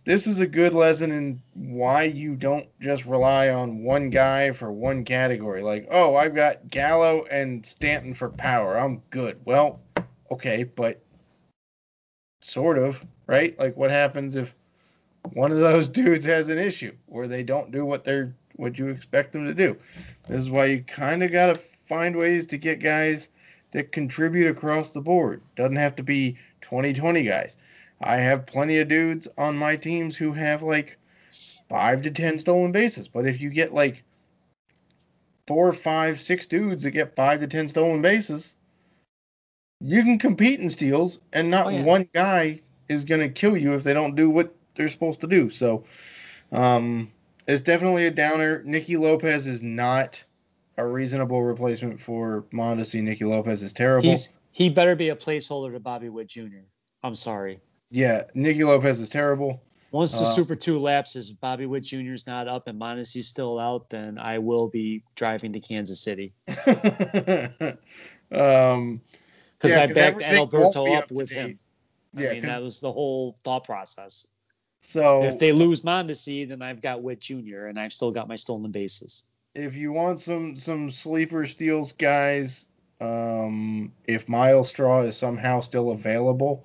[0.04, 4.72] this is a good lesson in why you don't just rely on one guy for
[4.72, 5.62] one category.
[5.62, 8.76] Like, oh, I've got Gallo and Stanton for power.
[8.76, 9.40] I'm good.
[9.44, 9.80] Well,
[10.32, 11.00] okay, but
[12.40, 13.58] sort of, right?
[13.58, 14.54] Like what happens if
[15.32, 18.88] one of those dudes has an issue where they don't do what they're what you
[18.88, 19.76] expect them to do?
[20.28, 23.28] This is why you kind of got to find ways to get guys
[23.72, 25.42] that contribute across the board.
[25.56, 27.56] Doesn't have to be 2020 guys.
[28.00, 30.98] I have plenty of dudes on my teams who have like
[31.68, 33.08] five to 10 stolen bases.
[33.08, 34.04] But if you get like
[35.46, 38.56] four, five, six dudes that get five to 10 stolen bases,
[39.80, 41.82] you can compete in steals, and not oh, yeah.
[41.82, 45.26] one guy is going to kill you if they don't do what they're supposed to
[45.26, 45.50] do.
[45.50, 45.84] So,
[46.52, 47.10] um,
[47.46, 48.62] it's definitely a downer.
[48.64, 50.22] Nicky Lopez is not
[50.76, 53.02] a reasonable replacement for Mondesi.
[53.02, 54.08] Nicky Lopez is terrible.
[54.08, 56.64] He's, he better be a placeholder to Bobby Witt Jr.
[57.02, 57.60] I'm sorry.
[57.90, 59.62] Yeah, Nicky Lopez is terrible.
[59.90, 62.12] Once the uh, Super Two lapses, Bobby Witt Jr.
[62.12, 66.32] is not up and Mondesi's still out, then I will be driving to Kansas City.
[68.32, 69.02] um,
[69.58, 71.58] because yeah, I backed Alberto up, up with him.
[72.16, 74.26] I yeah, mean that was the whole thought process.
[74.82, 77.66] So if they lose Mondesi, then I've got Witt Jr.
[77.66, 79.24] and I've still got my stolen bases.
[79.54, 82.68] If you want some some sleeper steals, guys,
[83.00, 86.64] um, if Myles Straw is somehow still available,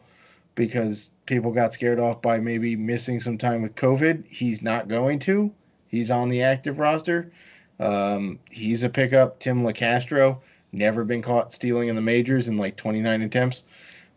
[0.57, 4.27] because people got scared off by maybe missing some time with COVID.
[4.27, 5.53] He's not going to.
[5.87, 7.31] He's on the active roster.
[7.79, 9.39] Um, he's a pickup.
[9.39, 10.39] Tim Locastro
[10.71, 13.63] never been caught stealing in the majors in like 29 attempts.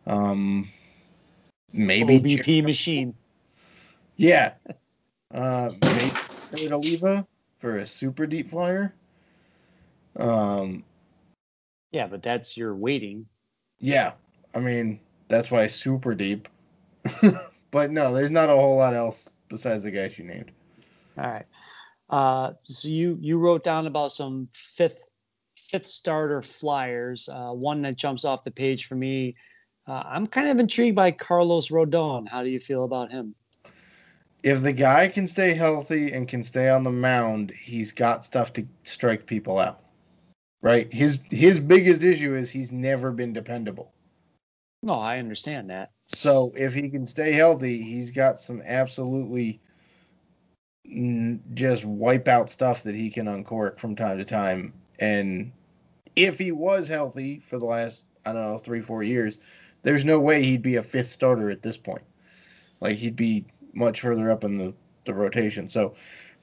[0.06, 0.70] Um,
[1.72, 3.14] maybe OBP machine.
[4.16, 4.52] Yeah.
[5.32, 5.70] Uh,
[6.52, 7.26] maybe Oliva
[7.58, 8.94] for a super deep flyer.
[10.16, 10.84] Um,
[11.92, 13.26] yeah, but that's your waiting.
[13.78, 14.12] Yeah,
[14.54, 16.48] I mean that's why super deep.
[17.70, 20.50] but no, there's not a whole lot else besides the guys you named.
[21.16, 21.46] All right.
[22.10, 25.08] Uh, so you you wrote down about some fifth
[25.56, 27.28] fifth starter flyers.
[27.28, 29.34] Uh, one that jumps off the page for me.
[29.86, 32.28] Uh, I'm kind of intrigued by Carlos Rodon.
[32.28, 33.34] How do you feel about him?
[34.42, 38.52] If the guy can stay healthy and can stay on the mound, he's got stuff
[38.54, 39.80] to strike people out.
[40.62, 40.92] Right?
[40.92, 43.92] His his biggest issue is he's never been dependable.
[44.82, 45.90] No, I understand that.
[46.14, 49.60] So if he can stay healthy, he's got some absolutely
[51.54, 54.72] just wipe out stuff that he can uncork from time to time.
[54.98, 55.52] And
[56.16, 59.38] if he was healthy for the last, I don't know, three, four years,
[59.82, 62.02] there's no way he'd be a fifth starter at this point.
[62.80, 65.68] Like he'd be much further up in the, the rotation.
[65.68, 65.94] So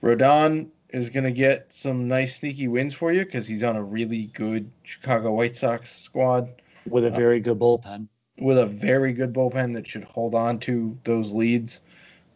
[0.02, 3.84] Rodon is going to get some nice sneaky wins for you because he's on a
[3.84, 8.08] really good Chicago White Sox squad with a very uh, good bullpen
[8.40, 11.82] with a very good bullpen that should hold on to those leads.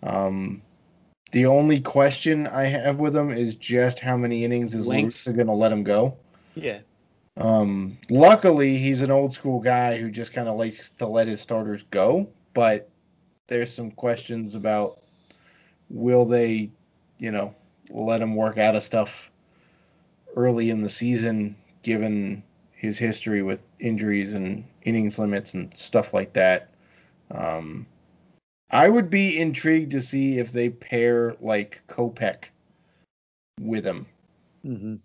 [0.04, 0.62] Um,
[1.32, 5.26] the only question I have with him is just how many innings is Length.
[5.26, 6.18] going to let him go.
[6.56, 6.80] Yeah.
[7.38, 11.42] Um, luckily, he's an old school guy who just kind of likes to let his
[11.42, 12.30] starters go.
[12.54, 12.90] But
[13.48, 15.00] there's some questions about
[15.90, 16.72] will they,
[17.18, 17.56] you know,
[17.90, 19.32] let him work out of stuff
[20.36, 26.34] early in the season, given his history with injuries and innings limits and stuff like
[26.34, 26.70] that.
[27.32, 27.86] Um,
[28.72, 32.46] I would be intrigued to see if they pair like Kopech
[33.60, 34.06] with him.
[34.66, 34.96] Mm-hmm.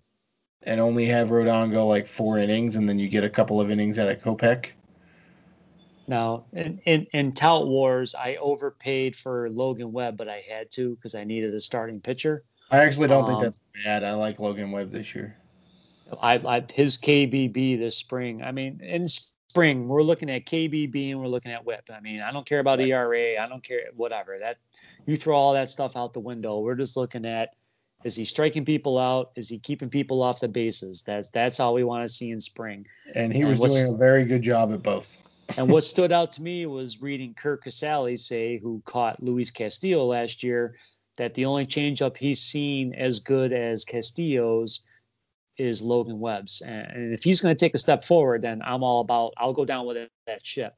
[0.67, 3.71] And only have Rodon go like four innings, and then you get a couple of
[3.71, 4.71] innings out of Kopech.
[6.09, 10.97] Now, in, in, in Tout Wars, I overpaid for Logan Webb, but I had to
[10.97, 12.45] because I needed a starting pitcher.
[12.71, 14.05] I actually don't um, think that's bad.
[14.05, 15.37] I like Logan Webb this year.
[16.21, 18.43] I, I his KBB this spring.
[18.43, 21.89] I mean, in spring we're looking at KBB and we're looking at WHIP.
[21.93, 23.41] I mean, I don't care about ERA.
[23.41, 24.59] I don't care whatever that.
[25.07, 26.61] You throw all that stuff out the window.
[26.61, 27.55] We're just looking at
[28.05, 29.33] is he striking people out?
[29.37, 31.03] Is he keeping people off the bases?
[31.03, 32.87] That's that's all we want to see in spring.
[33.15, 35.17] And he and was doing a very good job at both.
[35.57, 40.05] and what stood out to me was reading Curt Casali say, who caught Luis Castillo
[40.05, 40.77] last year,
[41.17, 44.87] that the only changeup he's seen as good as Castillo's
[45.57, 46.61] is Logan Webb's.
[46.61, 49.65] And if he's going to take a step forward, then I'm all about, I'll go
[49.65, 50.75] down with it, that ship.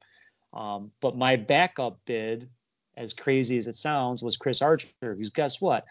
[0.53, 2.49] Um, but my backup bid,
[2.97, 4.89] as crazy as it sounds, was Chris Archer.
[5.03, 5.85] who's guess what?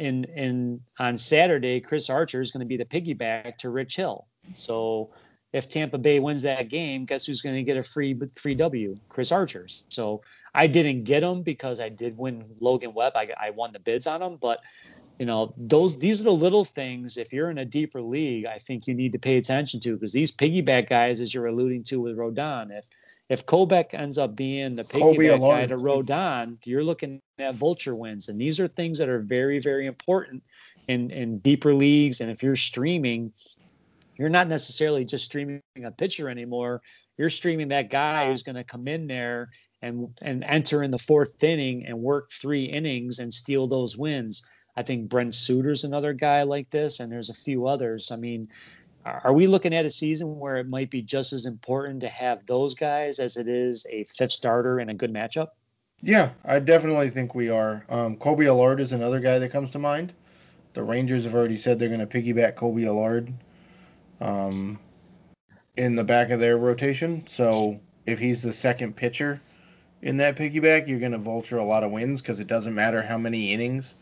[0.00, 4.26] In in on Saturday, Chris Archer is going to be the piggyback to Rich Hill.
[4.54, 5.10] So
[5.52, 8.96] if Tampa Bay wins that game, guess who's going to get a free free W?
[9.10, 9.84] Chris Archer's.
[9.88, 10.22] So
[10.54, 13.12] I didn't get him because I did win Logan Webb.
[13.14, 14.60] I, I won the bids on him, but
[15.18, 18.56] you know those these are the little things if you're in a deeper league i
[18.56, 22.00] think you need to pay attention to because these piggyback guys as you're alluding to
[22.00, 22.88] with rodon if
[23.30, 28.28] if Kopech ends up being the piggyback guy to Rodon, you're looking at vulture wins.
[28.28, 30.42] And these are things that are very, very important
[30.88, 32.20] in, in deeper leagues.
[32.20, 33.32] And if you're streaming,
[34.18, 36.82] you're not necessarily just streaming a pitcher anymore.
[37.16, 40.98] You're streaming that guy who's going to come in there and and enter in the
[40.98, 44.42] fourth inning and work three innings and steal those wins.
[44.76, 48.10] I think Brent Suter's another guy like this, and there's a few others.
[48.10, 48.48] I mean,
[49.24, 52.44] are we looking at a season where it might be just as important to have
[52.46, 55.48] those guys as it is a fifth starter in a good matchup?
[56.02, 57.84] Yeah, I definitely think we are.
[57.88, 60.14] Um, Kolby Allard is another guy that comes to mind.
[60.72, 63.32] The Rangers have already said they're going to piggyback Kolby Allard
[64.20, 64.78] um,
[65.76, 67.26] in the back of their rotation.
[67.26, 69.40] So if he's the second pitcher
[70.02, 73.02] in that piggyback, you're going to vulture a lot of wins because it doesn't matter
[73.02, 73.94] how many innings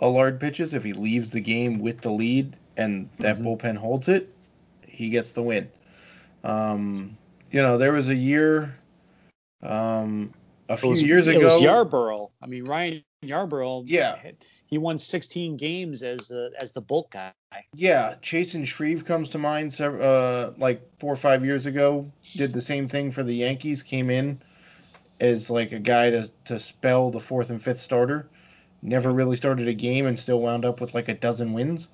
[0.00, 0.74] Allard pitches.
[0.74, 3.46] If he leaves the game with the lead, and that mm-hmm.
[3.46, 4.32] bullpen holds it,
[4.98, 5.70] he gets the win.
[6.42, 7.16] Um,
[7.52, 8.74] you know, there was a year,
[9.62, 10.32] um,
[10.68, 11.38] a few was, years ago.
[11.38, 12.30] It was Yarbrough.
[12.42, 13.84] I mean, Ryan Yarbrough.
[13.86, 14.16] Yeah.
[14.66, 17.32] He won 16 games as the as the bulk guy.
[17.74, 19.80] Yeah, Chasen Shreve comes to mind.
[19.80, 23.82] Uh, like four or five years ago, did the same thing for the Yankees.
[23.82, 24.42] Came in
[25.20, 28.28] as like a guy to to spell the fourth and fifth starter.
[28.82, 31.88] Never really started a game and still wound up with like a dozen wins.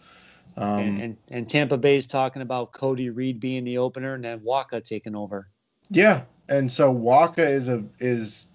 [0.57, 4.41] Um, and, and, and Tampa Bay's talking about Cody Reed being the opener and then
[4.41, 5.49] Wacha taking over.
[5.91, 8.49] Yeah, and so Wacha is a is,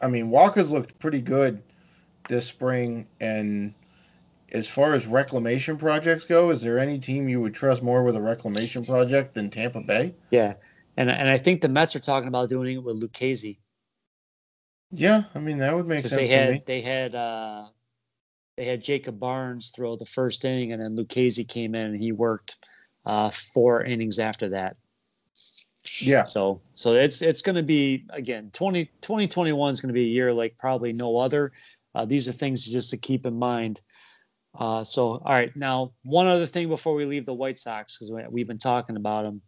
[0.00, 1.62] I mean Wacha's looked pretty good
[2.28, 3.06] this spring.
[3.20, 3.74] And
[4.52, 8.16] as far as reclamation projects go, is there any team you would trust more with
[8.16, 10.14] a reclamation project than Tampa Bay?
[10.30, 10.54] Yeah,
[10.96, 13.58] and and I think the Mets are talking about doing it with Lucchesi.
[14.90, 16.16] Yeah, I mean that would make sense.
[16.16, 17.66] They had they had uh,
[18.58, 22.10] they had Jacob Barnes throw the first inning, and then Lucchesi came in and he
[22.10, 22.56] worked
[23.06, 24.76] uh, four innings after that.
[26.00, 26.24] Yeah.
[26.24, 30.08] So so it's it's going to be again 20, 2021 is going to be a
[30.08, 31.52] year like probably no other.
[31.94, 33.80] Uh, these are things just to keep in mind.
[34.58, 38.12] Uh, so all right, now one other thing before we leave the White Sox because
[38.28, 39.40] we've been talking about them.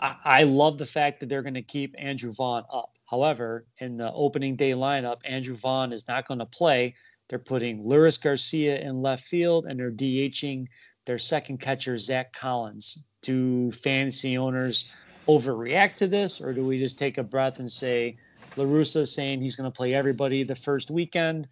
[0.00, 2.92] I, I love the fact that they're going to keep Andrew Vaughn up.
[3.04, 6.94] However, in the opening day lineup, Andrew Vaughn is not going to play
[7.28, 10.66] they're putting Luis Garcia in left field and they're DHing
[11.06, 13.04] their second catcher, Zack Collins.
[13.22, 14.90] Do fantasy owners
[15.28, 18.16] overreact to this, or do we just take a breath and say,
[18.56, 21.48] La Russa saying he's going to play everybody the first weekend?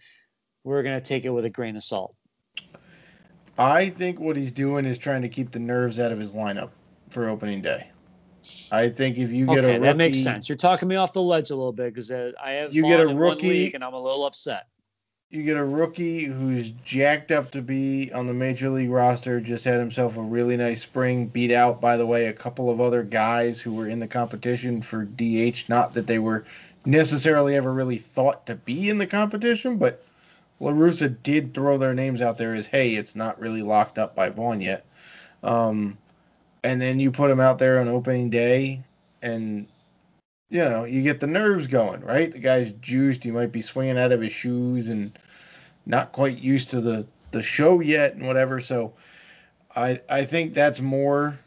[0.65, 2.15] We're going to take it with a grain of salt.
[3.59, 6.71] I think what he's doing is trying to keep the nerves out of his lineup
[7.11, 7.89] for opening day.
[8.71, 10.49] I think if you get okay, a rookie, that makes sense.
[10.49, 13.01] You're talking me off the ledge a little bit because uh, I have you get
[13.01, 14.67] a rookie and I'm a little upset
[15.33, 19.64] you get a rookie who's jacked up to be on the major league roster, just
[19.64, 23.03] had himself a really nice spring, beat out, by the way, a couple of other
[23.03, 25.64] guys who were in the competition for DH.
[25.68, 26.45] Not that they were
[26.85, 30.05] necessarily ever really thought to be in the competition, but
[30.61, 34.14] La Russa did throw their names out there as, hey, it's not really locked up
[34.14, 34.85] by Vaughn yet.
[35.42, 35.97] Um,
[36.62, 38.83] and then you put him out there on opening day,
[39.23, 39.66] and
[40.53, 42.31] you know, you get the nerves going, right?
[42.31, 43.25] The guy's juiced.
[43.25, 45.19] He might be swinging out of his shoes and
[45.87, 48.61] not quite used to the the show yet and whatever.
[48.61, 48.93] So,
[49.75, 51.41] I I think that's more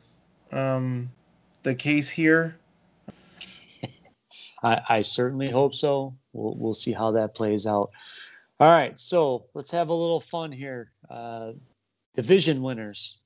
[0.52, 1.12] um,
[1.62, 2.58] the case here.
[4.64, 6.16] I, I certainly hope so.
[6.34, 7.92] We'll we'll see how that plays out.
[8.60, 10.92] All right, so let's have a little fun here.
[11.12, 11.52] Uh,
[12.16, 13.20] division winners.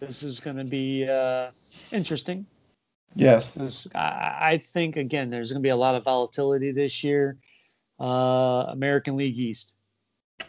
[0.00, 1.52] This is going to be uh,
[1.92, 2.46] interesting.
[3.14, 3.88] Yes.
[3.94, 7.38] I, I think again, there's going to be a lot of volatility this year.
[8.00, 9.76] Uh, American League East.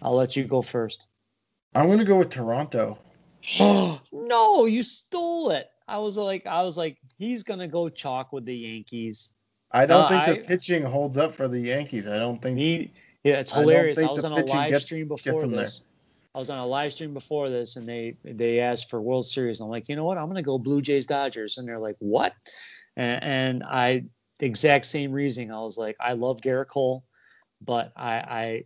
[0.01, 1.07] I'll let you go first.
[1.75, 2.97] I'm going to go with Toronto.
[3.59, 5.69] no, you stole it.
[5.87, 9.33] I was like, I was like, he's going to go chalk with the Yankees.
[9.71, 12.07] I don't uh, think the I, pitching holds up for the Yankees.
[12.07, 12.57] I don't think.
[12.57, 12.91] He,
[13.23, 13.99] yeah, it's hilarious.
[13.99, 15.79] I, I was on a live stream before this.
[15.79, 15.87] There.
[16.35, 19.61] I was on a live stream before this, and they they asked for World Series.
[19.61, 20.17] I'm like, you know what?
[20.17, 22.33] I'm going to go Blue Jays Dodgers, and they're like, what?
[22.97, 24.03] And, and I
[24.41, 25.53] exact same reasoning.
[25.53, 27.05] I was like, I love Gerrit Cole,
[27.61, 28.63] but I I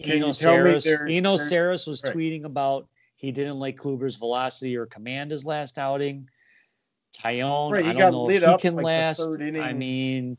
[0.00, 2.14] Can Eno Sarris Eno Sarris was right.
[2.14, 6.28] tweeting about he didn't like Kluber's velocity or command his last outing.
[7.12, 9.20] Taillon, right, I don't know if he can like last.
[9.20, 10.38] I mean,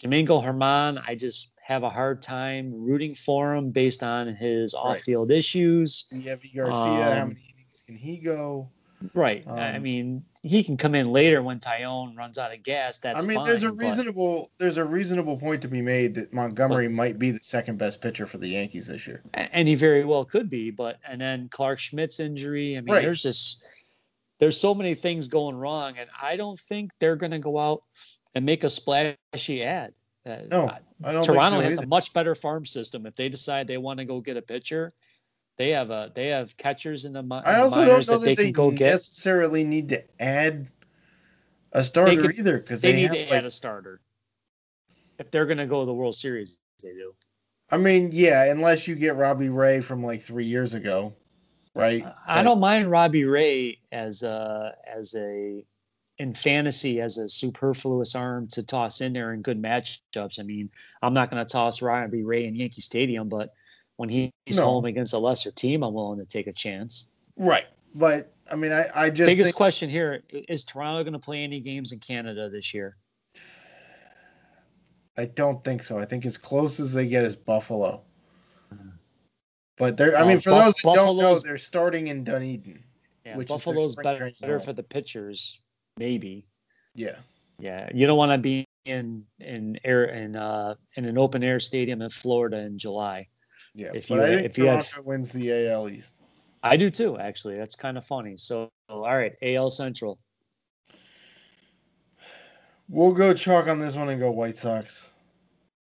[0.00, 5.30] Domingo German, I just have a hard time rooting for him based on his off-field
[5.30, 6.06] issues.
[6.12, 8.68] Deivi Garcia, um, how many innings can he go?
[9.14, 9.46] Right.
[9.46, 12.98] I Um, mean, he can come in later when Taillon runs out of gas.
[12.98, 16.16] That's I mean, fine, there's a but- reasonable there's a reasonable point to be made
[16.16, 19.22] that Montgomery might be the second best pitcher for the Yankees this year.
[19.32, 23.02] And he very well could be but and then clarke schmidt's injury i mean Right.
[23.02, 23.64] there's just
[24.40, 27.82] there's so many things going wrong and i don't think they're going to go out
[28.34, 29.92] and make a splashy ad
[30.26, 31.84] Uh, No, I- I don't toronto has either.
[31.84, 34.92] a much better farm system if they decide they want to go get a pitcher
[35.56, 38.18] they have a they have catchers in the, in I the also don't minors know
[38.18, 40.68] that they that they can go get necessarily need to add
[41.72, 44.00] a starter could- either because they, they, need have to like, add a starter
[45.18, 47.14] if they're going to go to the world series they do
[47.72, 51.14] I mean, yeah, unless you get Robbie Ray from like three years ago,
[51.72, 52.04] right?
[52.26, 55.64] I don't mind Robbie Ray as a as a
[56.20, 60.38] in fantasy as a superfluous arm to toss in there in good matchups.
[60.38, 60.68] I mean,
[61.00, 63.54] I'm not going to toss Robbie Ray in Yankee Stadium, but
[63.96, 64.64] when he's No.
[64.66, 67.08] home against a lesser team, I'm willing to take a chance.
[67.36, 67.64] Right.
[67.94, 71.42] But I mean, I, I just Biggest think, question here is Toronto going to play
[71.42, 72.96] any games in Canada this year?
[75.16, 75.98] I don't think so.
[75.98, 78.02] I think as close as they get is Buffalo.
[78.70, 78.82] Uh-huh.
[79.78, 82.84] But they're, I mean, for Buff- those that don't know, Buffalo's- they're starting in Dunedin.
[83.24, 85.60] Yeah, Which Buffalo's better, better for the pitchers,
[86.00, 86.46] maybe.
[86.94, 87.16] Yeah.
[87.60, 91.60] Yeah, you don't want to be in in air in uh in an open air
[91.60, 93.28] stadium in Florida in July.
[93.74, 93.90] Yeah.
[93.94, 96.14] If but you- I think if you had- Toronto wins the AL East.
[96.62, 97.54] I do too, actually.
[97.54, 98.36] That's kind of funny.
[98.36, 100.18] So, all right, AL Central.
[102.88, 105.10] We'll go chalk on this one and go White Sox.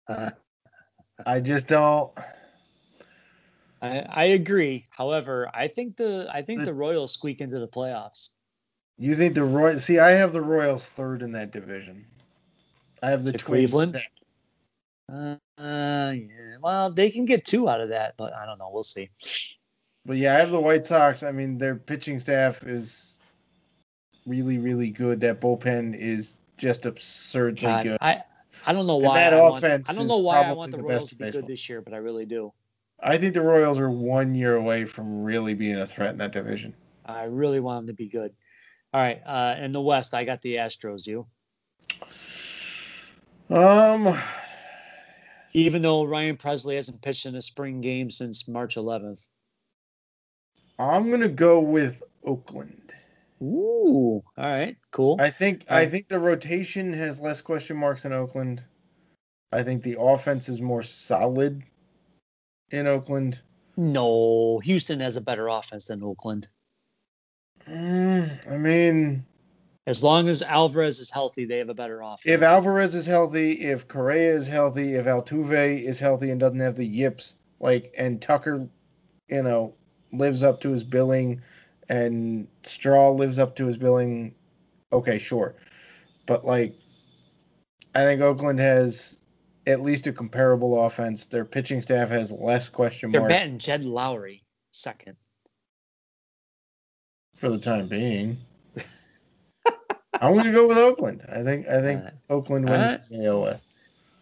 [0.08, 0.32] Uh,
[1.26, 2.12] I just don't.
[3.82, 4.86] I I agree.
[4.90, 8.30] However, I think the I think The- the Royals squeak into the playoffs.
[8.98, 9.78] You think the Roy?
[9.78, 12.06] See, I have the Royals third in that division.
[13.04, 13.96] I have the Cleveland?
[15.12, 16.58] Uh, uh, yeah.
[16.62, 18.70] Well, they can get two out of that, but I don't know.
[18.74, 19.10] We'll see.
[20.06, 21.22] But yeah, I have the White Sox.
[21.22, 23.20] I mean, their pitching staff is
[24.26, 25.20] really, really good.
[25.20, 27.98] That bullpen is just absurdly God, good.
[28.02, 28.24] I
[28.66, 30.72] I don't know And why that I want, offense I don't know why I want
[30.72, 32.52] the the Royals to be good this year, but I really do.
[33.00, 36.32] I think the Royals are one year away from really being a threat in that
[36.32, 36.74] division.
[37.06, 38.34] I really want them to be good.
[38.94, 41.06] All right, uh, in the West, I got the Astros.
[41.06, 41.28] You,
[43.50, 44.18] Um,
[45.54, 49.30] even though Ryan Pressly hasn't pitched in a spring game since March 11th.
[50.80, 52.94] I'm gonna go with Oakland.
[53.42, 55.18] Ooh, all right, cool.
[55.20, 58.64] I think I think the rotation has less question marks in Oakland.
[59.52, 61.64] I think the offense is more solid
[62.72, 63.42] in Oakland.
[63.78, 66.50] No, Houston has a better offense than Oakland.
[67.70, 69.26] Mm, I mean,
[69.86, 72.22] As long as Alvarez is healthy, they have a better offense.
[72.26, 76.76] if Alvarez is healthy, if Correa is healthy, if Altuve is healthy and doesn't have
[76.76, 78.70] the yips, like and Tucker,
[79.30, 79.74] you know,
[80.12, 81.42] lives up to his billing,
[81.90, 84.36] and Straw lives up to his billing,
[84.92, 85.56] okay, sure,
[86.26, 86.76] but like,
[87.96, 89.26] I think Oakland has
[89.66, 91.26] at least a comparable offense.
[91.26, 95.18] Their pitching staff has less question they're marks batting Jed Lowrie second.
[97.38, 98.38] For the time being.
[100.20, 101.22] I'm gonna go with Oakland.
[101.32, 102.14] I think I think Alright.
[102.30, 103.02] Oakland wins Alright.
[103.10, 103.68] the AL West.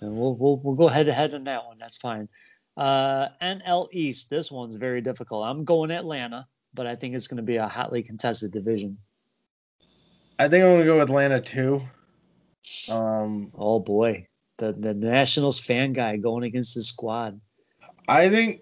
[0.02, 1.78] And we'll, we'll we'll go head to head on that one.
[1.80, 2.28] That's fine.
[2.76, 4.30] Uh, NL East.
[4.30, 5.46] This one's very difficult.
[5.46, 8.98] I'm going Atlanta, but I think it's going to be a hotly contested division.
[10.38, 11.82] I think I'm gonna go Atlanta too.
[12.92, 17.40] Um, Oh boy, the the Nationals fan guy going against his squad.
[18.10, 18.62] I think.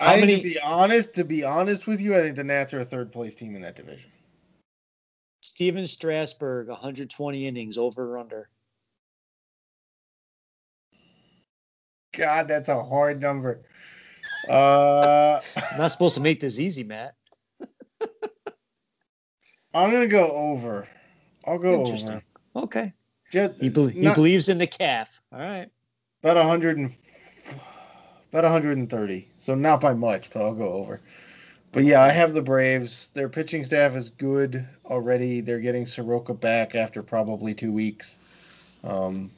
[0.00, 2.44] How I think many- to be honest, to be honest with you, I think the
[2.44, 4.10] Nats are a third place team in that division.
[5.40, 8.48] Steven Strasburg, 120 innings, over or under.
[12.16, 13.62] God, that's a hard number.
[14.48, 17.14] Uh, I'm not supposed to make this easy, Matt.
[19.72, 20.86] I'm gonna go over.
[21.46, 22.20] I'll go Interesting.
[22.54, 22.64] over.
[22.64, 22.92] Okay.
[23.32, 25.22] Just He, bel he not- believes in the calf.
[25.32, 25.70] All right.
[26.22, 26.92] about 100 and
[28.34, 29.28] about 130.
[29.38, 31.00] So not by much, but I'll go over.
[31.70, 33.10] But yeah, I have the Braves.
[33.14, 35.40] Their pitching staff is good already.
[35.40, 38.18] They're getting Soroka back after probably two weeks.
[38.82, 39.30] Um,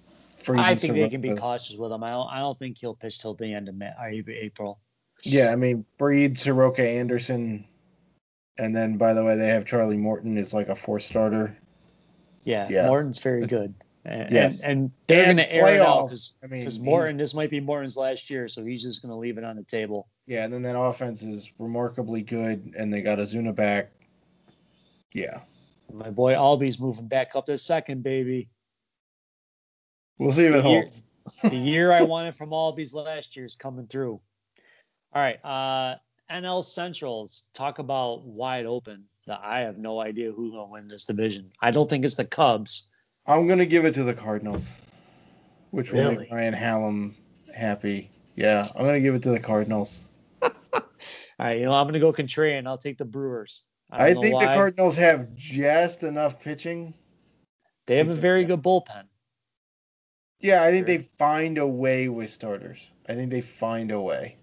[0.49, 2.03] I think they can be cautious with him.
[2.05, 2.29] I don't.
[2.29, 3.91] I don't think he'll pitch till the end of May,
[4.29, 4.79] April.
[5.23, 7.67] Yeah, I mean Fried, Soroka, Anderson,
[8.59, 11.57] and then by the way, they have Charlie Morton as like a four starter.
[12.45, 12.87] Yeah, Yeah.
[12.87, 13.75] Morton's very good.
[14.09, 14.63] And, Yes.
[14.63, 17.17] and, and they're going to air it out playoffs, I mean, because Morton.
[17.17, 19.65] This might be Morton's last year, so he's just going to leave it on the
[19.65, 20.09] table.
[20.27, 23.91] Yeah, and then that offense is remarkably good, and they got Ozuna back.
[25.13, 25.41] Yeah,
[25.93, 28.49] My boy Albies moving back up to second, baby.
[30.19, 31.03] we'll see if it holds.
[31.43, 34.21] the year I wanted from Albies last year is coming through.
[35.15, 35.97] All right, uh,
[36.31, 39.05] NL Centrals talk about wide open.
[39.29, 41.51] I have no idea who's gonna win this division.
[41.61, 42.93] I don't think it's the Cubs.
[43.27, 44.81] I'm gonna give it to the Cardinals,
[45.71, 46.17] which will Really?
[46.19, 47.17] make Ryan Hallam
[47.55, 48.11] happy.
[48.37, 50.11] Yeah, I'm gonna give it to the Cardinals.
[50.43, 50.51] All
[51.39, 52.67] right, you know I'm gonna go contrarian.
[52.67, 53.65] I'll take the Brewers.
[53.91, 54.47] I, I, think the.
[54.47, 56.95] Cardinals have just enough pitching.
[57.87, 59.05] They have a very good bullpen.
[60.41, 62.91] Yeah, I think they find a way with starters.
[63.09, 64.37] I think they find a way.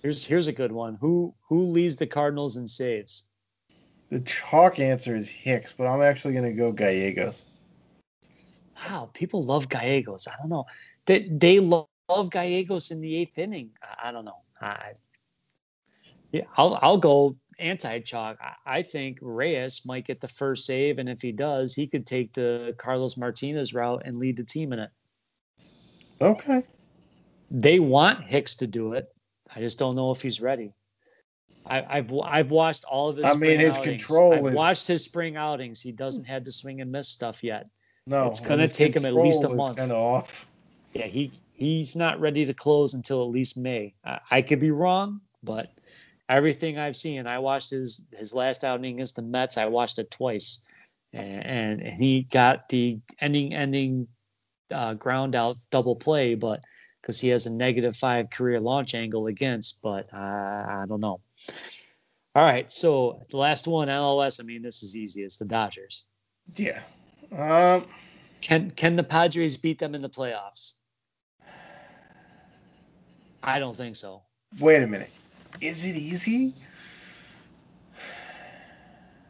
[0.00, 0.96] Here's here's a good one.
[1.00, 3.24] Who who leads the Cardinals in saves?
[4.10, 7.44] The chalk answer is Hicks, but I'm actually gonna go Gallegos.
[8.86, 10.26] Wow, people love Gallegos.
[10.28, 10.66] I don't know.
[11.06, 13.70] They they lo- love Gallegos in the eighth inning.
[13.82, 14.42] I, I don't know.
[14.60, 14.92] I,
[16.32, 18.38] yeah, I'll I'll go anti chalk.
[18.40, 22.06] I, I think Reyes might get the first save, and if he does, he could
[22.06, 24.90] take the Carlos Martinez route and lead the team in it.
[26.20, 26.62] Okay.
[27.50, 29.06] They want Hicks to do it.
[29.54, 30.72] I just don't know if he's ready.
[31.64, 33.26] I, I've I've watched all of his.
[33.26, 33.86] I mean, his outings.
[34.04, 35.80] control I've is- watched his spring outings.
[35.80, 37.66] He doesn't have the swing and miss stuff yet.
[38.08, 39.76] No, It's gonna take him at least a month.
[39.76, 40.46] Kind of off.
[40.94, 43.94] Yeah, he he's not ready to close until at least May.
[44.02, 45.70] I, I could be wrong, but
[46.30, 49.58] everything I've seen, I watched his his last outing against the Mets.
[49.58, 50.62] I watched it twice,
[51.12, 54.08] and and, and he got the ending ending
[54.70, 56.62] uh, ground out double play, but
[57.02, 61.20] because he has a negative five career launch angle against, but uh, I don't know.
[62.34, 64.40] All right, so the last one, LOS.
[64.40, 65.24] I mean, this is easy.
[65.24, 66.06] It's the Dodgers.
[66.56, 66.80] Yeah.
[67.36, 67.86] Um.
[68.40, 70.76] Can can the Padres beat them in the playoffs?
[73.42, 74.22] I don't think so.
[74.58, 75.10] Wait a minute.
[75.60, 76.54] Is it easy?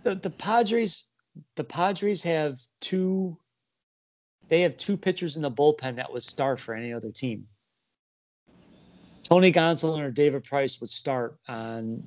[0.02, 1.08] The the Padres
[1.56, 3.36] the Padres have two
[4.48, 7.46] they have two pitchers in the bullpen that would start for any other team.
[9.24, 12.02] Tony Gonsolin or David Price would start on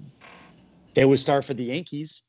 [0.93, 2.23] they would start for the Yankees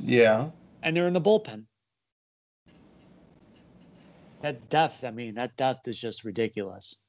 [0.00, 0.50] Yeah.
[0.84, 1.64] And they're in the bullpen.
[4.42, 7.00] That depth, I mean, that depth is just ridiculous.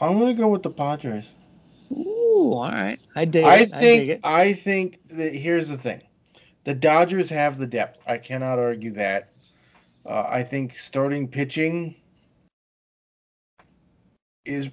[0.00, 1.34] I'm gonna go with the Padres.
[1.92, 2.98] Ooh, all right.
[3.14, 3.74] I dig I it.
[3.74, 4.20] I dig think it.
[4.24, 6.00] I think that here's the thing.
[6.64, 8.00] The Dodgers have the depth.
[8.06, 9.28] I cannot argue that.
[10.04, 11.94] Uh, I think starting pitching
[14.44, 14.70] is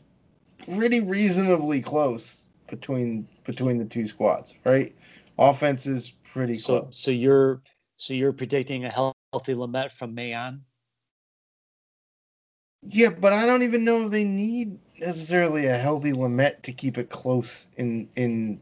[0.73, 4.95] pretty reasonably close between between the two squads, right?
[5.37, 6.97] Offense is pretty So, close.
[6.97, 7.61] so you're
[7.97, 10.61] so you're predicting a healthy Lamet from May on?
[12.83, 16.97] Yeah, but I don't even know if they need necessarily a healthy Lamet to keep
[16.97, 18.59] it close in in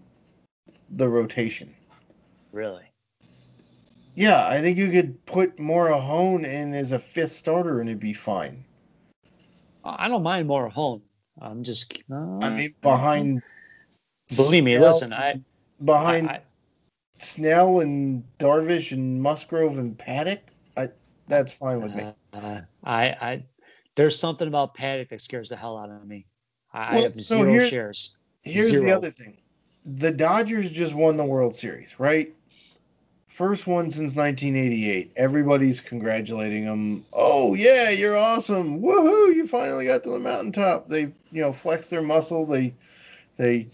[0.91, 1.73] the rotation.
[2.51, 2.83] Really?
[4.15, 8.13] Yeah, I think you could put Morejon in as a fifth starter and it'd be
[8.13, 8.63] fine.
[9.83, 11.01] I don't mind Morejon.
[11.41, 12.03] I'm just.
[12.11, 13.41] uh, I mean, behind
[14.35, 14.77] believe me.
[14.77, 15.41] Listen, I,
[15.83, 16.41] behind I,
[17.21, 20.39] Snell and Darvish and Musgrove and Paddock,
[20.77, 20.89] I
[21.27, 22.03] that's fine with me.
[22.33, 23.43] uh, I, I,
[23.95, 26.25] there's something about Paddock that scares the hell out of me.
[26.73, 28.17] I, I Well, have so zero here's- shares.
[28.43, 29.37] Here's the other thing:
[29.85, 32.33] the Dodgers just won the World Series, right?
[33.27, 35.13] First one since 1988.
[35.15, 37.05] Everybody's congratulating them.
[37.13, 38.81] Oh yeah, you're awesome!
[38.81, 39.33] Woohoo!
[39.35, 40.89] You finally got to the mountaintop.
[40.89, 41.01] They,
[41.31, 42.45] you know, flex their muscle.
[42.47, 42.73] They,
[43.37, 43.67] they,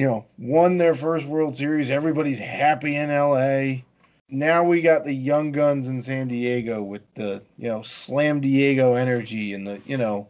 [0.00, 1.90] you know, won their first World Series.
[1.90, 3.82] Everybody's happy in LA.
[4.30, 8.94] Now we got the young guns in San Diego with the, you know, Slam Diego
[8.94, 10.26] energy and the, you know,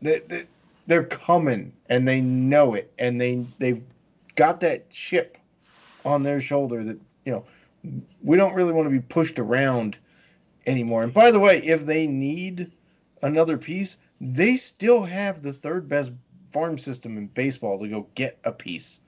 [0.00, 0.44] they, they,
[0.86, 3.82] they're coming and they know it and they they've
[4.36, 5.36] got that chip
[6.04, 7.44] on their shoulder that you know
[8.22, 9.98] we don't really want to be pushed around
[10.68, 11.02] anymore.
[11.02, 12.70] And by the way, if they need
[13.22, 16.12] another piece, they still have the third best
[16.52, 19.00] farm system in baseball to go get a piece.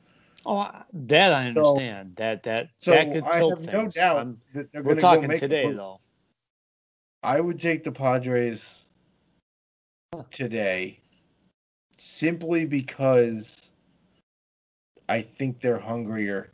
[0.45, 2.17] Oh, I- that I So- understand.
[2.17, 3.95] that that So that could I tilt have no things.
[3.95, 5.77] doubt I'm- that they're we're going to go talking make today, move.
[5.77, 6.01] though.
[7.23, 8.87] I would take the Padres
[10.15, 10.25] Huh.
[10.31, 11.01] today
[11.97, 13.71] simply because
[15.09, 16.51] I think they're hungrier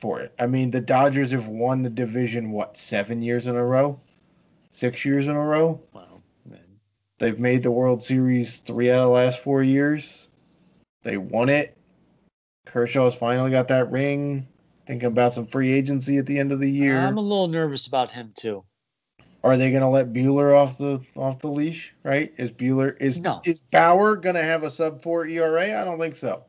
[0.00, 0.32] for it.
[0.38, 4.00] I mean, the Dodgers have won the division, what, seven years in a row?
[4.70, 5.80] Six years in a row?
[5.92, 6.15] Well, man,
[7.18, 10.28] They've made the World Series three out of the last four years.
[11.02, 11.76] They won it.
[12.66, 14.46] Kershaw's finally got that ring.
[14.86, 16.98] Thinking about some free agency at the end of the year.
[16.98, 18.64] I'm a little nervous about him too.
[19.42, 21.92] Are they going to let Bueller off the off the leash?
[22.04, 22.32] Right?
[22.36, 23.40] Is Bueller is No.
[23.44, 25.80] is Bauer going to have a sub four ERA?
[25.80, 26.44] I don't think so.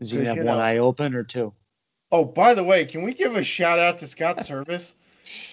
[0.00, 1.52] Is he gonna have one know- eye open or two?
[2.10, 4.94] Oh, by the way, can we give a shout out to Scott Servais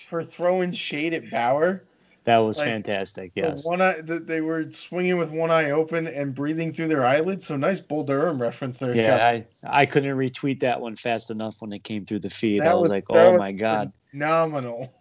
[0.07, 1.83] for throwing shade at Bauer?
[2.25, 3.33] That was Like, fantastic.
[3.35, 3.65] The Yes.
[3.65, 7.45] One eye, the, they were swinging with one eye open and breathing through their eyelids.
[7.45, 9.71] So nice Bull Durham reference there, Yeah, Scott.
[9.71, 12.61] I, I couldn't retweet that one fast enough when it came through the feed.
[12.61, 14.91] That I was, was- like, oh was my god, phenomenal.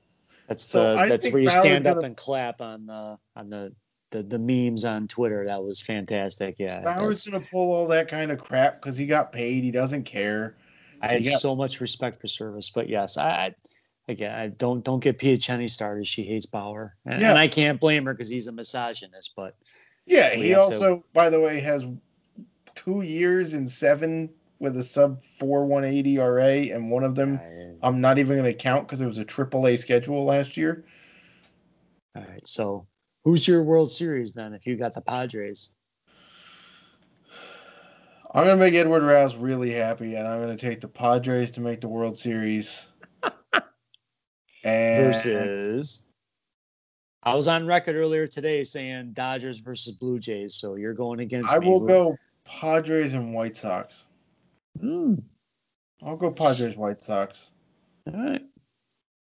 [0.49, 3.49] that's so the I that's where you stand up gonna- and clap on the on
[3.49, 3.72] the,
[4.11, 5.47] the the memes on Twitter.
[5.47, 6.57] That was fantastic.
[6.59, 9.64] Yeah, Bauer's that's- gonna pull all that kind of crap because he got paid.
[9.64, 10.57] He doesn't care.
[11.01, 13.55] I had you got- so much respect for Servais, but yes, I, I
[14.09, 16.07] again I don't don't get Pia Cheney started.
[16.07, 17.30] She hates Bauer, and, Yeah.
[17.30, 19.32] and I can't blame her because he's a misogynist.
[19.36, 19.57] But
[20.07, 21.86] Yeah, he have to- also, by the way, has
[22.74, 24.28] two years and seven
[24.59, 28.36] with a sub four one eighty RA, and one of them I- I'm not even
[28.36, 30.84] going to count because it was a triple A schedule last year.
[32.16, 32.86] all right, so
[33.24, 34.52] who's your World Series then?
[34.55, 35.70] If you got the Padres,
[38.32, 41.50] I'm going to make Edward Rouse really happy, and I'm going to take the Padres
[41.52, 42.86] to make the World Series.
[44.65, 46.05] And versus.
[47.23, 51.55] I was on record earlier today saying Dodgers versus Blue Jays, so you're going against
[51.55, 51.69] I me.
[51.69, 54.07] will go Padres and White Sox.
[54.83, 55.23] Mm,
[56.03, 57.53] I'll go Padres White Sox.
[58.12, 58.43] all right.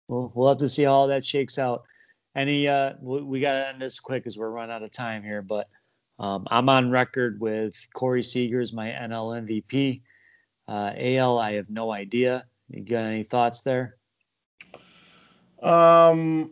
[0.09, 1.85] Well, we'll have to see how that shakes out.
[2.37, 5.23] Any, uh, we, we got to end this quick because we're running out of time
[5.23, 5.41] here.
[5.43, 5.69] But
[6.19, 10.03] um, I'm on record with Corey Seager as my NL MVP.
[10.69, 12.45] Uh, AL, I have no idea.
[12.69, 13.97] You got any thoughts there?
[15.65, 16.51] Um,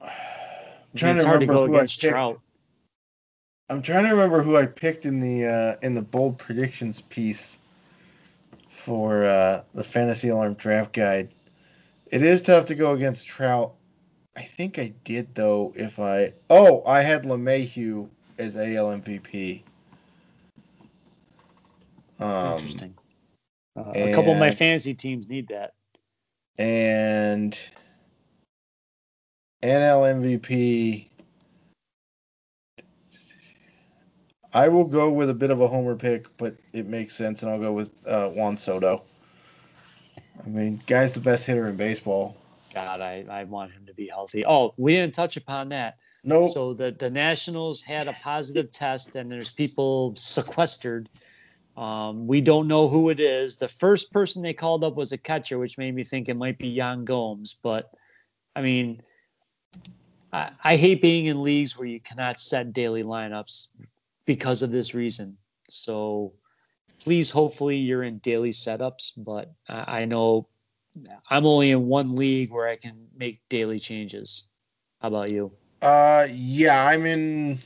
[0.00, 0.10] I'm
[0.96, 2.12] trying it's to hard to remember go who I against picked.
[2.12, 2.40] Trout.
[3.68, 7.58] I'm trying to remember who I picked in the uh, in the bold predictions piece
[8.68, 11.28] for uh, the fantasy alarm draft guide.
[12.10, 13.74] It is tough to go against Trout.
[14.36, 15.72] I think I did though.
[15.76, 19.62] If I oh I had LeMahieu as AL MVP.
[22.20, 22.94] Um, Interesting.
[23.76, 25.74] Uh, a couple of my fantasy teams need that.
[26.56, 27.58] and
[29.62, 31.08] NL MVP.
[34.52, 37.50] I will go with a bit of a homer pick, but it makes sense, and
[37.50, 39.02] I'll go with uh, Juan Soto.
[40.44, 42.36] I mean, guy's the best hitter in baseball.
[42.72, 44.44] God, I, I want him to be healthy.
[44.46, 45.96] Oh, we didn't touch upon that.
[46.24, 46.50] Nope.
[46.50, 51.08] So the, the Nationals had a positive test, and there's people sequestered.
[51.76, 53.56] Um, we don't know who it is.
[53.56, 56.58] The first person they called up was a catcher, which made me think it might
[56.58, 57.54] be Yan Gomes.
[57.62, 57.90] But
[58.54, 59.02] I mean,
[60.32, 63.68] I, I hate being in leagues where you cannot set daily lineups
[64.24, 65.36] because of this reason.
[65.68, 66.32] So
[67.00, 69.12] please, hopefully, you're in daily setups.
[69.16, 70.48] But I, I know
[71.30, 74.48] I'm only in one league where I can make daily changes.
[75.00, 75.52] How about you?
[75.82, 77.58] Uh, yeah, I'm in.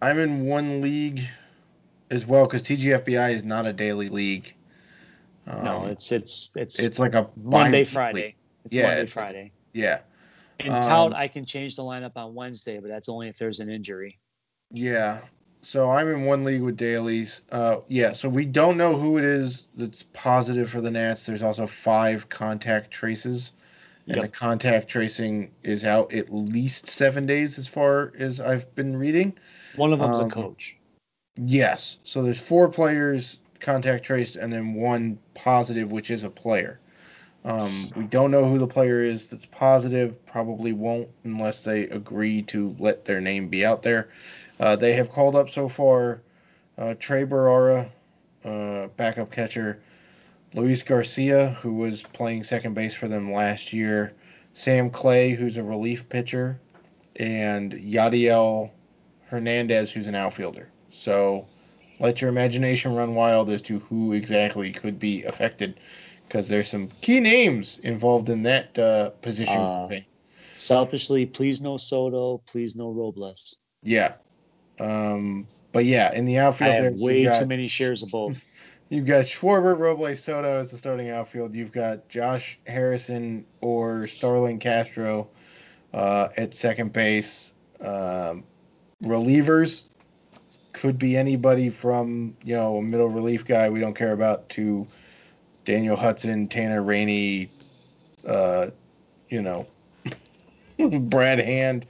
[0.00, 1.22] I'm in one league
[2.10, 4.54] as well because TGFBI is not a daily league.
[5.46, 7.84] Um, no, it's it's it's it's like a Monday.
[7.84, 8.36] Friday.
[8.64, 9.52] It's Yeah, Monday, Friday.
[9.72, 10.00] Yeah,
[10.64, 13.60] And um, tout, I can change the lineup on Wednesday, but that's only if there's
[13.60, 14.18] an injury.
[14.72, 15.20] yeah.
[15.64, 17.42] So I'm in one league with dailies.
[17.52, 18.10] Uh, yeah.
[18.12, 21.24] So we don't know who it is that's positive for the Nats.
[21.24, 23.52] There's also five contact traces,
[24.08, 24.24] and Yep.
[24.24, 29.38] the contact tracing is out at least seven days, as far as I've been reading.
[29.76, 30.76] One of them's Um, a coach.
[31.36, 31.98] Yes.
[32.02, 36.80] So there's four players contact traced and then one positive, which is a player.
[37.44, 40.24] Um, we don't know who the player is that's positive.
[40.26, 44.08] Probably won't unless they agree to let their name be out there.
[44.60, 46.22] Uh, they have called up so far
[46.78, 47.90] uh, Tres Barrera,
[48.44, 49.82] uh, backup catcher,
[50.54, 54.12] Luis Garcia, who was playing second base for them last year,
[54.54, 56.60] Sam Clay, who's a relief pitcher,
[57.16, 58.70] and Yadiel
[59.26, 60.68] Hernandez, who's an outfielder.
[60.90, 61.46] So
[62.00, 65.80] let your imagination run wild as to who exactly could be affected
[66.32, 69.58] because there's some key names involved in that uh, position.
[69.58, 69.90] Uh.
[70.52, 73.56] Selfishly, please no Soto, please no Robles.
[73.82, 74.14] yeah.
[74.80, 78.02] Um, but yeah, in the I outfield, have there, you've way got, too many shares
[78.02, 78.46] of both.
[78.88, 81.54] You've got Schwarber, Robles, Soto as the starting outfield.
[81.54, 85.28] You've got Josh Harrison or Starlin Castro
[85.94, 87.54] uh, at second base.
[87.80, 88.44] Um,
[89.02, 89.88] relievers
[90.72, 94.86] could be anybody from you know a middle relief guy we don't care about to
[95.64, 97.50] Daniel Hudson, Tanner Rainey,
[98.26, 98.68] uh,
[99.28, 99.66] you know,
[100.78, 101.86] Brad Hand.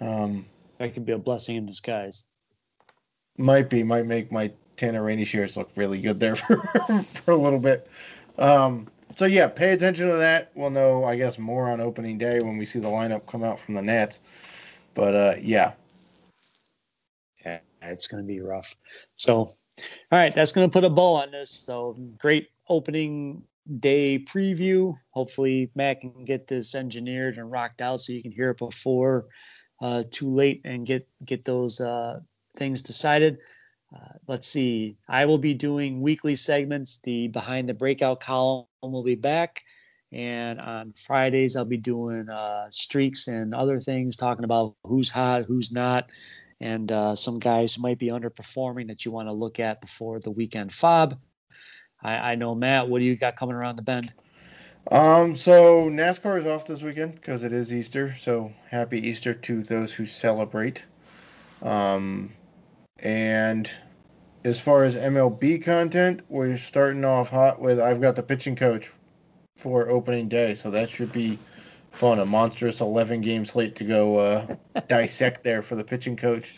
[0.00, 0.46] Um,
[0.78, 2.24] That could be a blessing in disguise.
[3.36, 6.56] might be might make my Tanner Rainey shares look really good there for,
[7.02, 7.88] for a little bit.
[8.38, 8.86] Um,
[9.16, 10.50] so yeah, pay attention to that.
[10.54, 13.58] We'll know, I guess, more on opening day when we see the lineup come out
[13.58, 14.20] from the Nats.
[14.94, 15.72] But uh, yeah,
[17.44, 18.76] Yeah, it's going to be rough.
[19.14, 19.54] So, all
[20.12, 21.50] right, that's going to put a bow on this.
[21.50, 23.42] So, great opening
[23.80, 24.96] day preview.
[25.10, 29.26] Hopefully, Matt can get this engineered and rocked out so you can hear it before
[29.80, 32.20] uh, too late and get get those uh,
[32.56, 33.38] things decided.
[33.94, 34.96] Uh, let's see.
[35.08, 36.98] I will be doing weekly segments.
[37.02, 39.62] The behind the breakout column will be back,
[40.12, 45.44] and on Fridays I'll be doing uh, streaks and other things, talking about who's hot,
[45.44, 46.10] who's not,
[46.60, 50.20] and uh, some guys who might be underperforming that you want to look at before
[50.20, 51.18] the weekend fob.
[52.02, 52.88] I, I know Matt.
[52.88, 54.12] What do you got coming around the bend?
[54.90, 58.14] Um, so NASCAR is off this weekend because it is Easter.
[58.18, 60.82] So happy Easter to those who celebrate.
[61.62, 62.32] Um,
[63.00, 63.70] and
[64.44, 68.90] as far as MLB content, we're starting off hot with I've got the pitching coach
[69.56, 71.38] for opening day, so that should be
[71.92, 72.18] fun.
[72.20, 74.56] A monstrous 11 game slate to go uh,
[74.88, 76.54] dissect there for the pitching coach.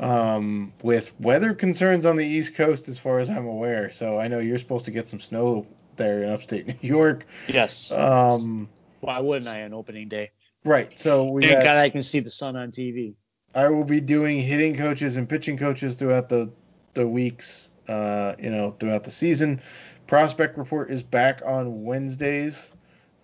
[0.00, 3.90] Um, with weather concerns on the East Coast, as far as I'm aware.
[3.90, 7.26] So I know you're supposed to get some snow there in upstate New York.
[7.48, 7.90] Yes.
[7.90, 8.68] Um,
[9.00, 10.30] Why wouldn't I on opening day?
[10.64, 10.98] Right.
[10.98, 13.14] So we Thank got, God I can see the sun on TV.
[13.54, 16.50] I will be doing hitting coaches and pitching coaches throughout the
[16.94, 19.60] the weeks, uh, you know, throughout the season.
[20.06, 22.72] Prospect report is back on Wednesdays.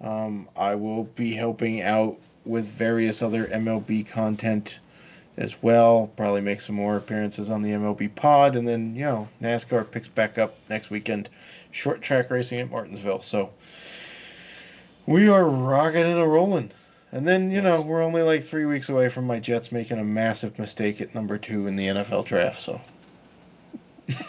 [0.01, 4.81] Um, I will be helping out with various other MLB content
[5.37, 6.11] as well.
[6.17, 10.09] Probably make some more appearances on the MLB pod, and then you know NASCAR picks
[10.09, 11.29] back up next weekend.
[11.73, 13.23] Short track racing at Martinsville.
[13.23, 13.51] So
[15.07, 16.71] we are rocking and a rolling.
[17.13, 20.05] And then you know we're only like three weeks away from my Jets making a
[20.05, 22.61] massive mistake at number two in the NFL draft.
[22.63, 22.81] So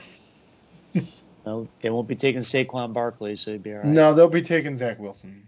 [1.45, 3.85] No, they won't be taking Saquon Barkley, so it'd be all right.
[3.85, 5.47] no, they'll be taking Zach Wilson.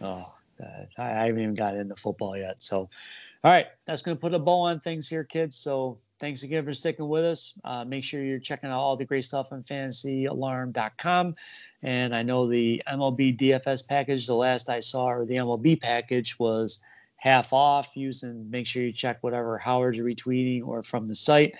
[0.00, 0.88] Oh, God.
[0.98, 2.60] I, I haven't even got into football yet.
[2.62, 2.90] So,
[3.42, 5.56] all right, that's going to put a bow on things here, kids.
[5.56, 7.58] So, thanks again for sticking with us.
[7.64, 11.34] Uh, make sure you're checking out all the great stuff on fantasyalarm.com.
[11.82, 16.38] And I know the MLB DFS package, the last I saw, or the MLB package
[16.38, 16.82] was
[17.16, 17.96] half off.
[17.96, 21.54] Using make sure you check whatever Howard's retweeting or from the site.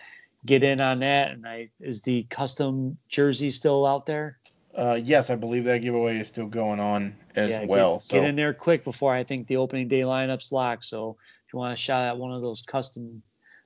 [0.46, 1.32] Get in on that.
[1.32, 4.38] And I is the custom jersey still out there?
[4.74, 7.96] Uh, yes, I believe that giveaway is still going on as Yeah, well.
[7.96, 10.84] Get, so get in there quick before I think the opening day lineup's lock.
[10.84, 11.16] So
[11.52, 13.22] you want to shout out one of those custom,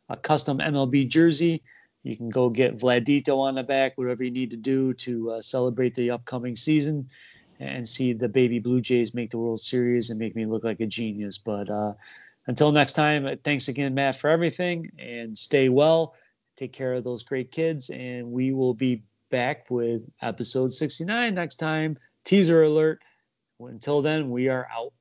[0.08, 1.62] a custom MLB jersey,
[2.04, 5.42] you can go get Vladito on the back, whatever you need to do to uh,
[5.42, 7.08] celebrate the upcoming season
[7.60, 10.80] and see the baby Blue Jays make the World Series and make me look like
[10.80, 11.38] a genius.
[11.38, 11.94] But uh,
[12.46, 16.14] until next time, uh, thanks again, Matt, for everything and stay well.
[16.56, 21.56] Take care of those great kids, and we will be back with episode 69 next
[21.56, 21.96] time.
[22.24, 23.02] Teaser alert.
[23.58, 24.92] Until then, we are out.